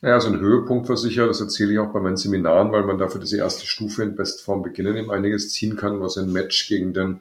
[0.00, 2.98] Ja, so ein Höhepunkt war sicher, das erzähle ich auch bei meinen Seminaren, weil man
[2.98, 6.94] dafür diese erste Stufe in Bestform beginnen eben einiges ziehen kann, was ein Match gegen
[6.94, 7.20] den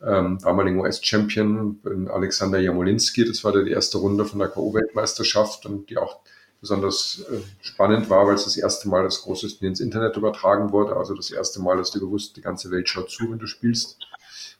[0.00, 5.96] ähm, damaligen US-Champion Alexander Jamolinski, das war die erste Runde von der K.O.-Weltmeisterschaft und die
[5.96, 6.20] auch
[6.60, 10.96] besonders äh, spannend war, weil es das erste Mal das große ins Internet übertragen wurde,
[10.96, 13.98] also das erste Mal, dass du gewusst, die ganze Welt schaut zu, wenn du spielst.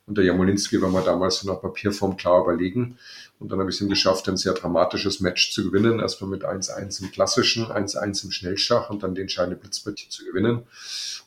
[0.06, 2.98] Und der Jamolinski war mir damals der Papierform klar überlegen.
[3.38, 6.00] Und dann habe ich es ihm geschafft, ein sehr dramatisches Match zu gewinnen.
[6.00, 10.62] Erstmal mit 1-1 im klassischen, 1-1 im Schnellschach und dann die entscheidende Blitzpartie zu gewinnen.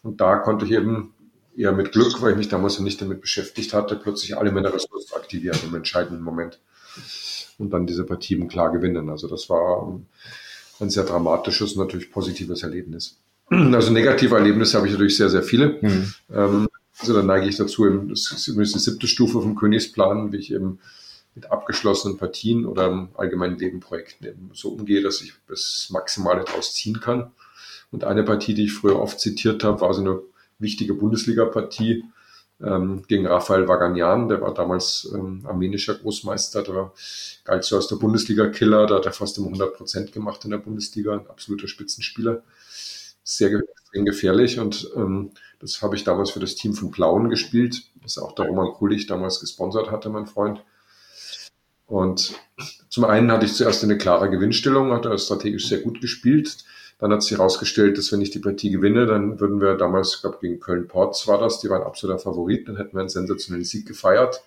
[0.01, 1.14] Und da konnte ich eben
[1.55, 4.74] eher mit Glück, weil ich mich damals noch nicht damit beschäftigt hatte, plötzlich alle meine
[4.74, 6.60] Ressourcen aktivieren im entscheidenden Moment.
[7.60, 9.10] Und dann diese Partie eben klar gewinnen.
[9.10, 9.99] Also das war
[10.80, 13.18] ein sehr dramatisches und natürlich positives Erlebnis.
[13.51, 15.80] Also negative Erlebnisse habe ich natürlich sehr, sehr viele.
[15.82, 16.68] Mhm.
[16.99, 20.53] Also da neige ich dazu, das ist übrigens die siebte Stufe vom Königsplan, wie ich
[20.53, 20.80] eben
[21.36, 26.74] mit abgeschlossenen Partien oder im allgemeinen Nebenprojekten eben so umgehe, dass ich das Maximale daraus
[26.74, 27.32] ziehen kann.
[27.92, 30.22] Und eine Partie, die ich früher oft zitiert habe, war so eine
[30.60, 32.04] wichtige Bundesliga-Partie
[32.62, 36.92] ähm, gegen Rafael Vaganian, der war damals ähm, armenischer Großmeister, der
[37.46, 40.58] galt so als der Bundesliga-Killer, da hat er fast immer 100 Prozent gemacht in der
[40.58, 42.44] Bundesliga, ein absoluter Spitzenspieler,
[43.24, 44.60] sehr extrem gefährlich.
[44.60, 48.46] Und ähm, das habe ich damals für das Team von Plauen gespielt, das auch der
[48.46, 50.62] Roman Kulich damals gesponsert hatte, mein Freund.
[51.90, 52.36] Und
[52.90, 56.58] zum einen hatte ich zuerst eine klare Gewinnstellung, hatte strategisch sehr gut gespielt.
[57.00, 60.22] Dann hat sich herausgestellt, dass wenn ich die Partie gewinne, dann würden wir damals, ich
[60.22, 63.66] glaube gegen Köln Ports war das, die waren absoluter Favorit, dann hätten wir einen sensationellen
[63.66, 64.44] Sieg gefeiert.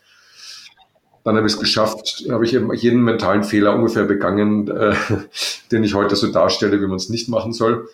[1.24, 4.95] Dann habe ich es geschafft, habe ich eben jeden mentalen Fehler ungefähr begangen, äh,
[5.72, 7.88] den ich heute so darstelle, wie man es nicht machen soll.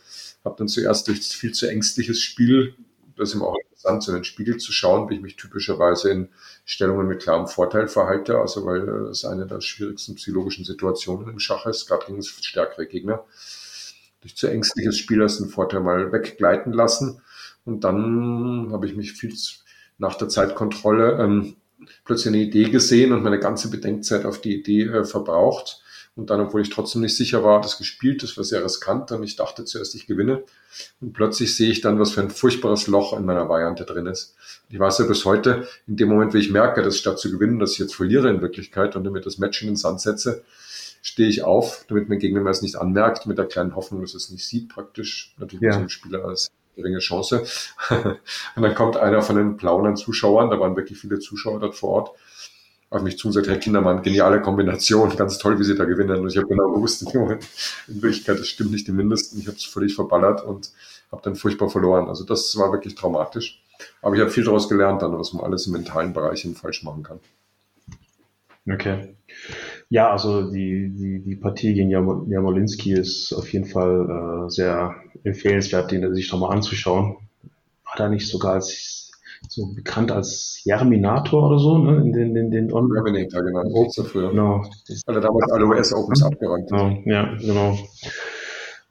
[0.45, 2.75] Habe dann zuerst durch viel zu ängstliches Spiel,
[3.19, 6.11] das ist eben auch interessant, so in den Spiegel zu schauen, wie ich mich typischerweise
[6.11, 6.29] in
[6.65, 11.67] Stellungen mit klarem Vorteil verhalte, also weil das eine der schwierigsten psychologischen Situationen im Schach
[11.67, 13.25] ist, gerade gegen stärkere Gegner.
[14.21, 17.21] Durch zu ängstliches Spiel als den Vorteil mal weggleiten lassen.
[17.65, 19.35] Und dann habe ich mich viel
[19.99, 21.57] nach der Zeitkontrolle ähm,
[22.05, 25.83] plötzlich eine Idee gesehen und meine ganze Bedenkzeit auf die Idee äh, verbraucht.
[26.19, 29.23] Und dann, obwohl ich trotzdem nicht sicher war, das gespielt, das war sehr riskant und
[29.23, 30.43] ich dachte zuerst, ich gewinne.
[31.01, 34.35] Und plötzlich sehe ich dann, was für ein furchtbares Loch in meiner Variante drin ist.
[34.69, 37.61] Ich weiß ja bis heute, in dem Moment, wie ich merke, dass statt zu gewinnen,
[37.61, 40.43] dass ich jetzt verliere in Wirklichkeit und damit das Match in den Sand setze,
[41.03, 44.15] stehe ich auf, damit mein Gegner mir es nicht anmerkt, mit der kleinen Hoffnung, dass
[44.15, 45.37] es nicht sieht, praktisch.
[45.39, 45.79] Natürlich ja.
[45.79, 47.45] ein Spieler als geringe Chance.
[48.57, 51.91] und dann kommt einer von den plaunen Zuschauern, da waren wirklich viele Zuschauer dort vor
[51.91, 52.11] Ort,
[52.91, 56.21] auf mich zu und sagt, Herr Kindermann, geniale Kombination, ganz toll, wie Sie da gewinnen.
[56.21, 59.39] Und ich habe genau gewusst, in Wirklichkeit, das stimmt nicht im Mindesten.
[59.39, 60.73] Ich habe es völlig verballert und
[61.13, 62.09] habe dann furchtbar verloren.
[62.09, 63.63] Also das war wirklich traumatisch.
[64.03, 67.03] Aber ich habe viel daraus gelernt, dann, was man alles im mentalen Bereich falsch machen
[67.03, 67.21] kann.
[68.71, 69.15] Okay.
[69.89, 75.91] Ja, also die, die, die Partie gegen Jamolinski ist auf jeden Fall äh, sehr empfehlenswert,
[75.91, 77.17] den sich nochmal anzuschauen.
[77.85, 78.98] War da nicht sogar als
[79.49, 82.01] so bekannt als Jerminator oder so, ne?
[82.01, 83.63] In den, in den On Terminator, genau.
[83.73, 84.31] Oh, so früher.
[84.31, 84.63] Genau.
[85.07, 86.79] Weil er damals alle US Opens abgeräumt hat.
[86.79, 87.79] Genau, ja, genau.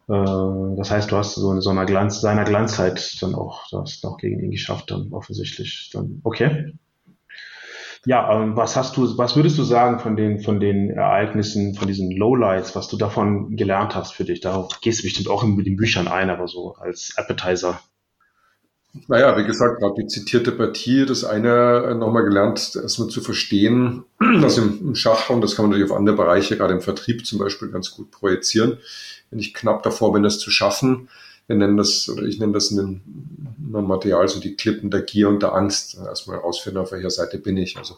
[0.10, 4.02] Äh, das heißt, du hast so in so einer Glanz, seiner Glanzzeit dann auch das
[4.04, 5.90] noch gegen ihn geschafft, dann offensichtlich.
[5.94, 6.74] Dann, okay.
[8.06, 11.90] Ja, ähm, was hast du, was würdest du sagen von den, von den Ereignissen, von
[11.90, 14.40] diesen Lowlights, was du davon gelernt hast für dich?
[14.40, 17.82] Darauf gehst du bestimmt auch in den Büchern ein, aber so als Appetizer.
[19.08, 24.04] Naja, wie gesagt, gerade die zitierte Partie, das eine nochmal gelernt, erstmal zu verstehen,
[24.42, 27.40] dass im Schach, und das kann man natürlich auf andere Bereiche, gerade im Vertrieb zum
[27.40, 28.78] Beispiel, ganz gut projizieren,
[29.30, 31.10] wenn ich knapp davor bin, das zu schaffen,
[31.48, 35.30] wir nennen das, oder ich nenne das in dem Material so die Klippen der Gier
[35.30, 35.98] und der Angst.
[35.98, 37.78] Erstmal ausführen, auf welcher Seite bin ich.
[37.78, 37.96] Also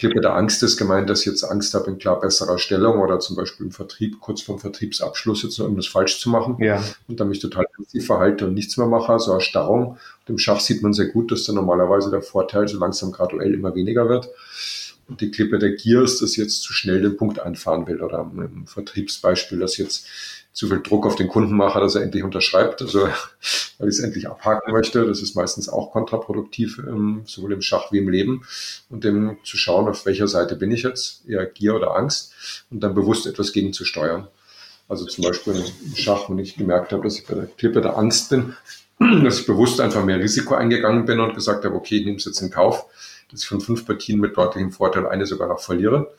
[0.00, 3.20] Klippe der Angst ist gemeint, dass ich jetzt Angst habe in klar besserer Stellung oder
[3.20, 6.82] zum Beispiel im Vertrieb, kurz vorm Vertriebsabschluss jetzt noch irgendwas falsch zu machen ja.
[7.06, 9.88] und dann mich total passiv verhalte und nichts mehr mache, so Erstarrung.
[9.88, 13.52] Und im Schach sieht man sehr gut, dass da normalerweise der Vorteil so langsam graduell
[13.52, 14.30] immer weniger wird.
[15.06, 18.00] Und die Klippe der Gier ist, dass ich jetzt zu schnell den Punkt einfahren will
[18.00, 20.06] oder im Vertriebsbeispiel, dass jetzt
[20.52, 23.08] zu viel Druck auf den Kunden mache, dass er endlich unterschreibt, also
[23.78, 25.06] weil ich es endlich abhaken möchte.
[25.06, 28.44] Das ist meistens auch kontraproduktiv, ähm, sowohl im Schach wie im Leben.
[28.88, 32.32] Und dem zu schauen, auf welcher Seite bin ich jetzt, eher Gier oder Angst,
[32.70, 34.28] und dann bewusst etwas gegen zu steuern.
[34.88, 37.96] Also zum Beispiel im Schach, wenn ich gemerkt habe, dass ich bei der Klippe der
[37.96, 38.54] Angst bin,
[39.24, 42.24] dass ich bewusst einfach mehr Risiko eingegangen bin und gesagt habe, okay, ich nehme es
[42.24, 42.86] jetzt in Kauf,
[43.30, 46.12] dass ich von fünf Partien mit deutlichem Vorteil eine sogar noch verliere.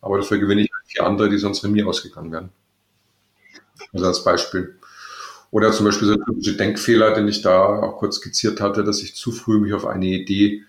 [0.00, 2.50] Aber dafür gewinne ich vier andere, die sonst von mir ausgegangen wären.
[3.92, 4.76] Also als Beispiel.
[5.50, 9.02] Oder zum Beispiel so ein typischer Denkfehler, den ich da auch kurz skizziert hatte, dass
[9.02, 10.64] ich zu früh mich auf eine Idee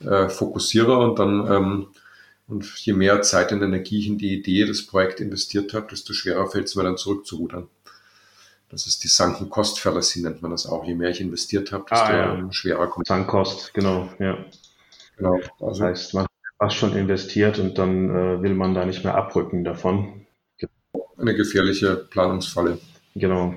[0.00, 1.86] äh, fokussiere und dann ähm,
[2.46, 6.12] und je mehr Zeit und Energie ich in die Idee, das Projekt investiert habe, desto
[6.12, 7.68] schwerer fällt es mir dann zurückzurudern.
[8.68, 10.84] Das ist die Sunken Cost Fallacy, nennt man das auch.
[10.84, 12.52] Je mehr ich investiert habe, desto ah, ja.
[12.52, 14.36] schwerer kommt Sunk Cost, genau, ja.
[15.16, 15.40] Genau.
[15.60, 16.26] Also, das heißt, man
[16.58, 20.23] hat schon investiert und dann äh, will man da nicht mehr abrücken davon
[21.18, 22.78] eine gefährliche Planungsfalle.
[23.14, 23.54] Genau.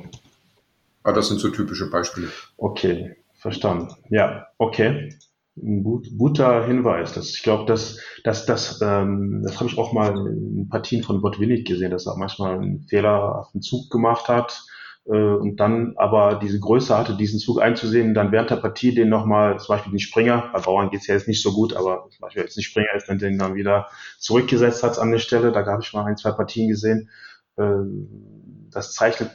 [1.03, 2.27] Aber das sind so typische Beispiele.
[2.57, 3.95] Okay, verstanden.
[4.09, 5.13] Ja, okay.
[5.55, 7.13] Ein gut, guter Hinweis.
[7.13, 11.21] Das, ich glaube, das, das, das, ähm, das habe ich auch mal in Partien von
[11.21, 14.65] Botwinnik gesehen, dass er manchmal einen Fehler auf den Zug gemacht hat
[15.07, 19.09] äh, und dann aber diese Größe hatte, diesen Zug einzusehen, dann während der Partie den
[19.09, 22.19] nochmal, zum Beispiel den Springer, bei Bauern geht's ja jetzt nicht so gut, aber zum
[22.21, 23.87] Beispiel jetzt ein Springer ist, dann den dann wieder
[24.19, 27.09] zurückgesetzt hat an der Stelle, da habe ich mal ein, zwei Partien gesehen,
[27.57, 29.31] das zeichnet,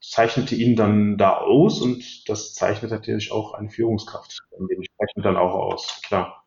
[0.00, 5.54] zeichnete ihn dann da aus und das zeichnet natürlich auch eine Führungskraft dementsprechend dann auch
[5.54, 6.44] aus, klar.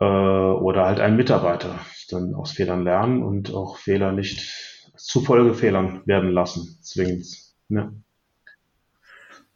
[0.00, 1.78] Äh, oder halt ein Mitarbeiter,
[2.10, 4.50] dann aus Fehlern lernen und auch Fehler nicht
[4.96, 7.26] zu Folgefehlern werden lassen, zwingend.
[7.68, 7.92] Ja.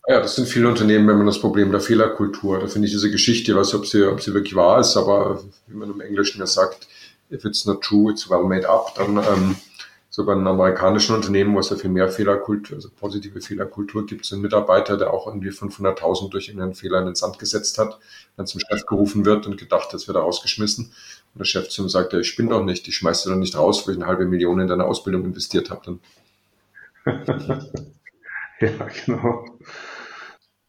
[0.08, 2.60] Ja, das sind viele Unternehmen, wenn man das Problem der Fehlerkultur.
[2.60, 4.96] Da finde ich diese Geschichte, ich weiß nicht, ob sie, ob sie wirklich wahr ist,
[4.96, 6.86] aber wie man im Englischen ja sagt,
[7.30, 9.56] if it's not true, it's well made up, dann ähm,
[10.16, 14.24] so bei einem amerikanischen Unternehmen, wo es ja viel mehr Fehlerkultur, also positive Fehlerkultur gibt,
[14.24, 17.98] so ein Mitarbeiter, der auch irgendwie 500.000 durch irgendeinen Fehler in den Sand gesetzt hat,
[18.38, 20.86] dann zum Chef gerufen wird und gedacht, das wird er rausgeschmissen.
[20.86, 23.86] Und der Chef zu ihm sagt, ich bin doch nicht, ich schmeiße doch nicht raus,
[23.86, 25.98] weil ich eine halbe Million in deine Ausbildung investiert habe.
[28.60, 29.44] ja, genau.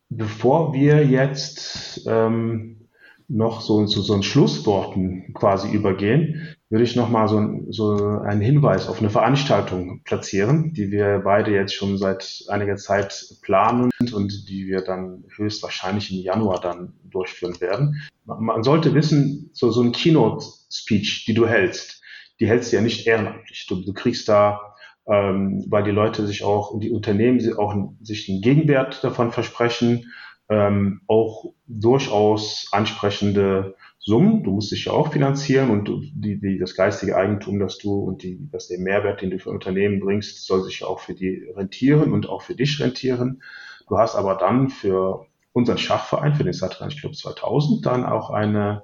[0.10, 2.90] Bevor wir jetzt ähm,
[3.30, 8.90] noch so zu so, so Schlussworten quasi übergehen, würde ich nochmal so, so einen Hinweis
[8.90, 14.68] auf eine Veranstaltung platzieren, die wir beide jetzt schon seit einiger Zeit planen und die
[14.68, 18.02] wir dann höchstwahrscheinlich im Januar dann durchführen werden.
[18.26, 22.02] Man sollte wissen, so, so ein Keynote-Speech, die du hältst,
[22.40, 23.66] die hältst du ja nicht ehrenamtlich.
[23.68, 24.76] Du, du kriegst da,
[25.08, 30.12] ähm, weil die Leute sich auch, die Unternehmen auch sich einen Gegenwert davon versprechen,
[30.50, 34.44] ähm, auch durchaus ansprechende Summen.
[34.44, 38.24] Du musst dich ja auch finanzieren und die, die, das geistige Eigentum, das du und
[38.24, 41.44] die, dass der Mehrwert, den du für Unternehmen bringst, soll sich ja auch für die
[41.56, 43.42] rentieren und auch für dich rentieren.
[43.90, 48.84] Du hast aber dann für unseren Schachverein, für den Satranj Club 2000, dann auch eine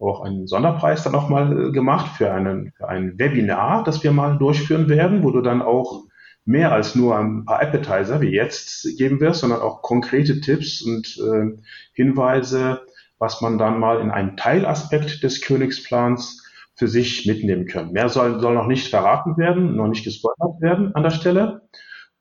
[0.00, 4.88] auch einen Sonderpreis dann nochmal gemacht für, einen, für ein Webinar, das wir mal durchführen
[4.88, 6.04] werden, wo du dann auch
[6.48, 11.18] mehr als nur ein paar Appetizer wie jetzt geben wirst, sondern auch konkrete Tipps und
[11.18, 11.58] äh,
[11.92, 12.80] Hinweise,
[13.18, 16.42] was man dann mal in einen Teilaspekt des Königsplans
[16.74, 17.92] für sich mitnehmen kann.
[17.92, 21.68] Mehr soll, soll noch nicht verraten werden, noch nicht gespoilert werden an der Stelle.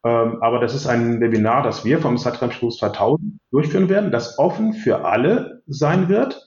[0.04, 4.74] Ähm, aber das ist ein Webinar, das wir vom Satram 2000 durchführen werden, das offen
[4.74, 6.47] für alle sein wird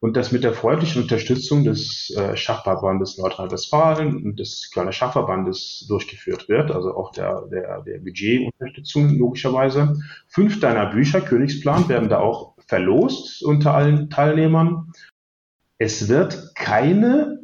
[0.00, 6.48] und das mit der freundlichen Unterstützung des äh, Schachverbandes Nordrhein-Westfalen und des Kölner Schachverbandes durchgeführt
[6.48, 9.96] wird, also auch der, der, der Budgetunterstützung logischerweise.
[10.28, 14.92] Fünf deiner Bücher, Königsplan, werden da auch verlost unter allen Teilnehmern.
[15.78, 17.40] Es wird keine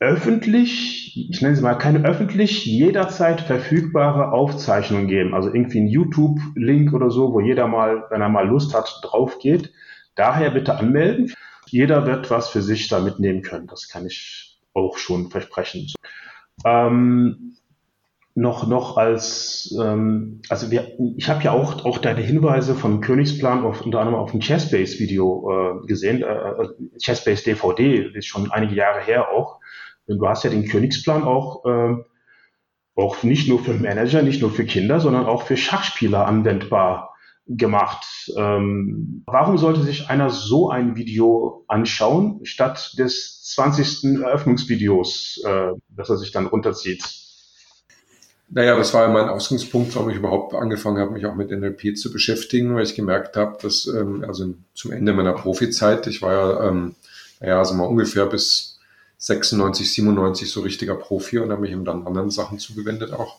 [0.00, 5.34] öffentlich, ich nenne sie mal, keine öffentlich jederzeit verfügbare Aufzeichnung geben.
[5.34, 9.38] Also irgendwie ein YouTube-Link oder so, wo jeder mal, wenn er mal Lust hat, drauf
[9.38, 9.72] geht.
[10.14, 11.32] Daher bitte anmelden.
[11.70, 13.66] Jeder wird was für sich da mitnehmen können.
[13.66, 15.86] Das kann ich auch schon versprechen.
[16.64, 17.56] Ähm,
[18.34, 23.64] noch, noch als, ähm, also wir, ich habe ja auch, auch deine Hinweise vom Königsplan
[23.64, 26.68] auf, unter anderem auf dem Chessbase-Video äh, gesehen, äh, äh
[27.02, 29.58] Chessbase DVD, das ist schon einige Jahre her auch.
[30.06, 31.96] Und du hast ja den Königsplan auch, äh,
[32.94, 37.14] auch nicht nur für Manager, nicht nur für Kinder, sondern auch für Schachspieler anwendbar
[37.48, 38.04] gemacht.
[38.36, 44.20] Ähm, warum sollte sich einer so ein Video anschauen, statt des 20.
[44.22, 47.04] Eröffnungsvideos, äh, das er sich dann runterzieht?
[48.50, 51.96] Naja, das war ja mein Ausgangspunkt, warum ich überhaupt angefangen habe, mich auch mit NLP
[51.96, 56.32] zu beschäftigen, weil ich gemerkt habe, dass, ähm, also zum Ende meiner Profizeit, ich war
[56.32, 56.94] ja, ähm,
[57.40, 58.78] naja, also mal ungefähr bis
[59.18, 63.38] 96, 97 so richtiger Profi und habe mich eben dann anderen Sachen zugewendet auch,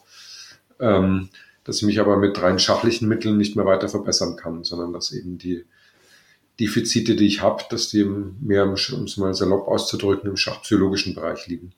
[0.79, 1.29] ähm,
[1.69, 5.11] dass ich mich aber mit rein schachlichen Mitteln nicht mehr weiter verbessern kann, sondern dass
[5.11, 5.65] eben die
[6.59, 11.45] Defizite, die ich habe, dass die mehr, um es mal salopp auszudrücken, im schachpsychologischen Bereich
[11.45, 11.73] liegen.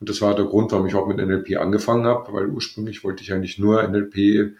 [0.00, 3.22] Und das war der Grund, warum ich auch mit NLP angefangen habe, weil ursprünglich wollte
[3.22, 4.56] ich eigentlich nur NLP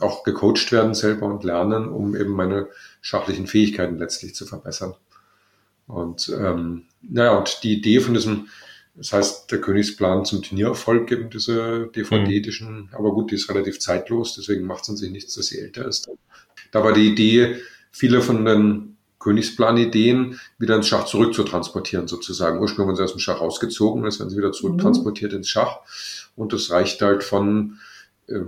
[0.00, 2.68] auch gecoacht werden selber und lernen, um eben meine
[3.00, 4.94] schachlichen Fähigkeiten letztlich zu verbessern.
[5.86, 8.48] Und ähm, naja, und die Idee von diesem,
[8.94, 12.88] das heißt, der Königsplan zum Turniererfolg eben diese DVD-Edition, mhm.
[12.92, 15.86] aber gut, die ist relativ zeitlos, deswegen macht es an sich nichts, dass sie älter
[15.86, 16.10] ist.
[16.70, 17.56] Da war die Idee,
[17.90, 22.58] viele von den Königsplan-Ideen wieder ins Schach zurück zu transportieren, sozusagen.
[22.60, 25.38] Ursprünglich wurden sie aus dem Schach rausgezogen, jetzt werden sie wieder zurücktransportiert mhm.
[25.38, 25.78] ins Schach.
[26.36, 27.78] Und das reicht halt von
[28.26, 28.40] äh,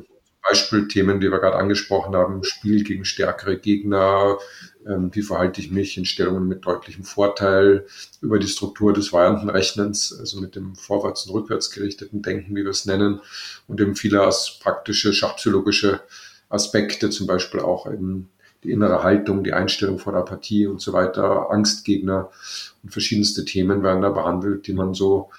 [0.49, 4.38] Beispiel Themen, die wir gerade angesprochen haben, Spiel gegen stärkere Gegner,
[4.86, 7.86] ähm, wie verhalte ich mich in Stellungen mit deutlichem Vorteil,
[8.20, 12.70] über die Struktur des Variantenrechnens, also mit dem vorwärts- und rückwärts gerichteten Denken, wie wir
[12.70, 13.20] es nennen,
[13.66, 14.28] und eben viele
[14.61, 16.01] praktische schachpsychologische
[16.51, 18.28] Aspekte, zum Beispiel auch eben
[18.62, 22.30] die innere Haltung, die Einstellung vor der Partie und so weiter, Angstgegner
[22.82, 25.30] und verschiedenste Themen werden da behandelt, die man so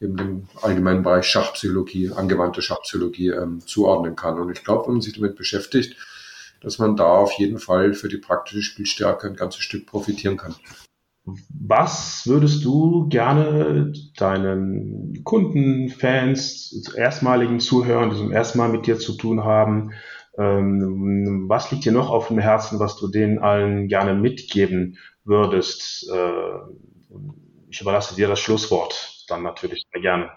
[0.00, 4.38] in dem allgemeinen Bereich Schachpsychologie, angewandte Schachpsychologie ähm, zuordnen kann.
[4.38, 5.96] Und ich glaube, wenn man sich damit beschäftigt,
[6.60, 10.54] dass man da auf jeden Fall für die praktische Spielstärke ein ganzes Stück profitieren kann.
[11.50, 18.98] Was würdest du gerne deinen Kunden, Fans, erstmaligen Zuhörern, die zum ersten Mal mit dir
[18.98, 19.92] zu tun haben,
[20.38, 26.08] ähm, was liegt dir noch auf dem Herzen, was du denen allen gerne mitgeben würdest?
[26.10, 27.14] Äh,
[27.68, 30.30] ich überlasse dir das Schlusswort dann natürlich sehr gerne.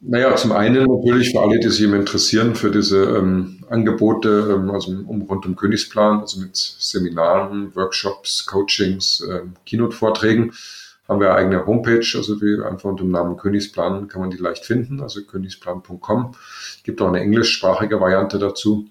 [0.00, 4.92] Naja, zum einen natürlich für alle, die sich interessieren für diese ähm, Angebote, ähm, also
[4.92, 10.52] um, rund um Königsplan, also mit Seminaren, Workshops, Coachings, ähm, Keynote-Vorträgen,
[11.08, 14.36] haben wir eine eigene Homepage, also wie einfach unter dem Namen Königsplan kann man die
[14.36, 16.34] leicht finden, also königsplan.com.
[16.84, 18.88] Gibt auch eine englischsprachige Variante dazu,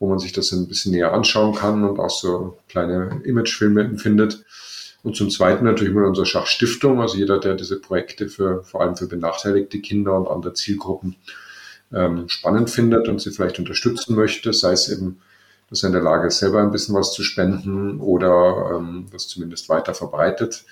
[0.00, 4.44] wo man sich das ein bisschen näher anschauen kann und auch so kleine Imagefilme empfindet.
[5.02, 8.96] Und zum Zweiten natürlich mit unserer Schachstiftung, also jeder, der diese Projekte für, vor allem
[8.96, 11.16] für benachteiligte Kinder und andere Zielgruppen
[11.92, 15.20] ähm, spannend findet und sie vielleicht unterstützen möchte, sei es eben,
[15.70, 19.28] dass er in der Lage ist, selber ein bisschen was zu spenden oder ähm, das
[19.28, 20.64] zumindest weiter verbreitet,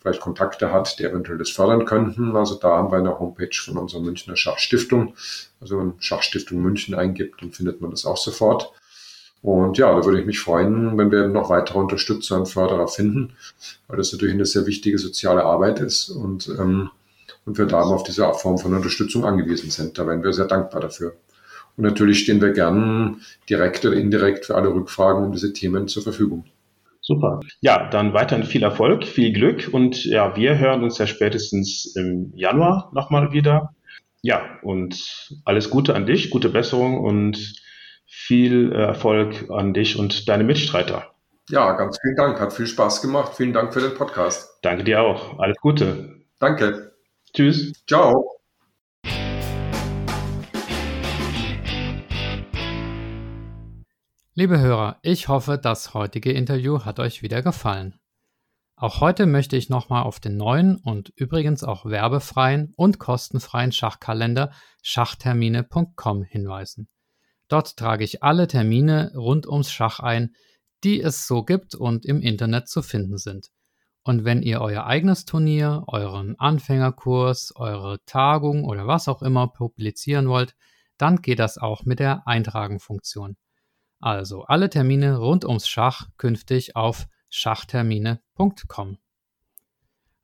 [0.00, 2.36] vielleicht Kontakte hat, die eventuell das fördern könnten.
[2.36, 5.14] Also da haben wir eine Homepage von unserer Münchner Schachstiftung.
[5.60, 8.72] Also wenn Schachstiftung München eingibt, dann findet man das auch sofort.
[9.42, 13.32] Und ja, da würde ich mich freuen, wenn wir noch weitere Unterstützer und Förderer finden,
[13.88, 16.90] weil das natürlich eine sehr wichtige soziale Arbeit ist und, ähm,
[17.46, 19.98] und wir da auf diese Form von Unterstützung angewiesen sind.
[19.98, 21.14] Da wären wir sehr dankbar dafür.
[21.76, 26.02] Und natürlich stehen wir gern direkt oder indirekt für alle Rückfragen um diese Themen zur
[26.02, 26.44] Verfügung.
[27.00, 27.40] Super.
[27.60, 32.32] Ja, dann weiterhin viel Erfolg, viel Glück und ja, wir hören uns ja spätestens im
[32.36, 33.74] Januar nochmal wieder.
[34.20, 37.56] Ja, und alles Gute an dich, gute Besserung und
[38.12, 41.06] viel äh, Erfolg an dich und deine Mitstreiter.
[41.48, 42.40] Ja, ganz vielen Dank.
[42.40, 43.34] Hat viel Spaß gemacht.
[43.36, 44.58] Vielen Dank für den Podcast.
[44.62, 45.38] Danke dir auch.
[45.38, 46.20] Alles Gute.
[46.40, 46.92] Danke.
[47.32, 47.72] Tschüss.
[47.86, 48.40] Ciao.
[54.34, 57.94] Liebe Hörer, ich hoffe, das heutige Interview hat euch wieder gefallen.
[58.74, 64.50] Auch heute möchte ich nochmal auf den neuen und übrigens auch werbefreien und kostenfreien Schachkalender
[64.82, 66.88] schachtermine.com hinweisen.
[67.50, 70.34] Dort trage ich alle Termine rund ums Schach ein,
[70.84, 73.48] die es so gibt und im Internet zu finden sind.
[74.04, 80.28] Und wenn ihr euer eigenes Turnier, euren Anfängerkurs, eure Tagung oder was auch immer publizieren
[80.28, 80.54] wollt,
[80.96, 83.36] dann geht das auch mit der Eintragen-Funktion.
[83.98, 88.98] Also alle Termine rund ums Schach künftig auf schachtermine.com.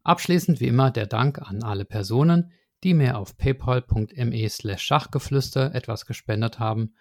[0.05, 2.53] Abschließend wie immer der Dank an alle Personen,
[2.85, 6.95] die mir auf paypal.me slash Schachgeflüster etwas gespendet haben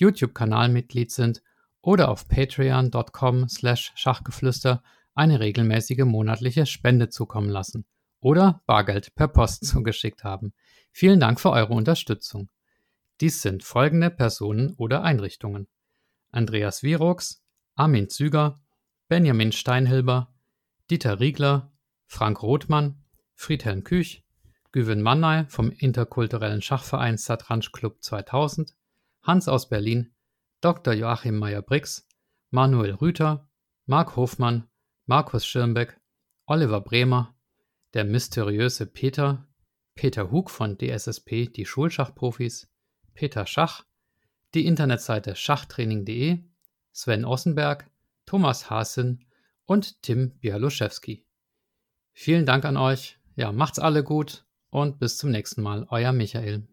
[0.00, 1.42] YouTube-Kanalmitglied sind
[1.82, 4.82] oder auf patreon.com slash Schachgeflüster
[5.14, 7.84] eine regelmäßige monatliche Spende zukommen lassen
[8.20, 10.52] oder Bargeld per Post zugeschickt haben.
[10.92, 12.50] Vielen Dank für eure Unterstützung.
[13.20, 15.68] Dies sind folgende Personen oder Einrichtungen.
[16.30, 17.42] Andreas Wirox,
[17.74, 18.58] Armin Züger,
[19.08, 20.32] Benjamin Steinhilber,
[20.90, 21.72] Dieter Riegler,
[22.06, 24.24] Frank Rothmann, Friedhelm Küch,
[24.72, 28.74] Güven Mannay vom interkulturellen Schachverein Satranj Club 2000,
[29.22, 30.14] Hans aus Berlin,
[30.60, 30.92] Dr.
[30.94, 32.08] Joachim Meyer-Brix,
[32.50, 33.48] Manuel Rüther,
[33.86, 34.68] Marc Hofmann,
[35.06, 36.00] Markus Schirmbeck,
[36.46, 37.34] Oliver Bremer,
[37.94, 39.46] der mysteriöse Peter,
[39.94, 42.70] Peter Hug von DSSP Die Schulschachprofis,
[43.14, 43.84] Peter Schach,
[44.54, 46.38] die Internetseite schachtraining.de,
[46.92, 47.90] Sven Ossenberg,
[48.26, 49.24] Thomas Hasen
[49.64, 51.26] und Tim Bialuszewski.
[52.12, 56.66] Vielen Dank an euch, ja, macht's alle gut und bis zum nächsten Mal, euer Michael.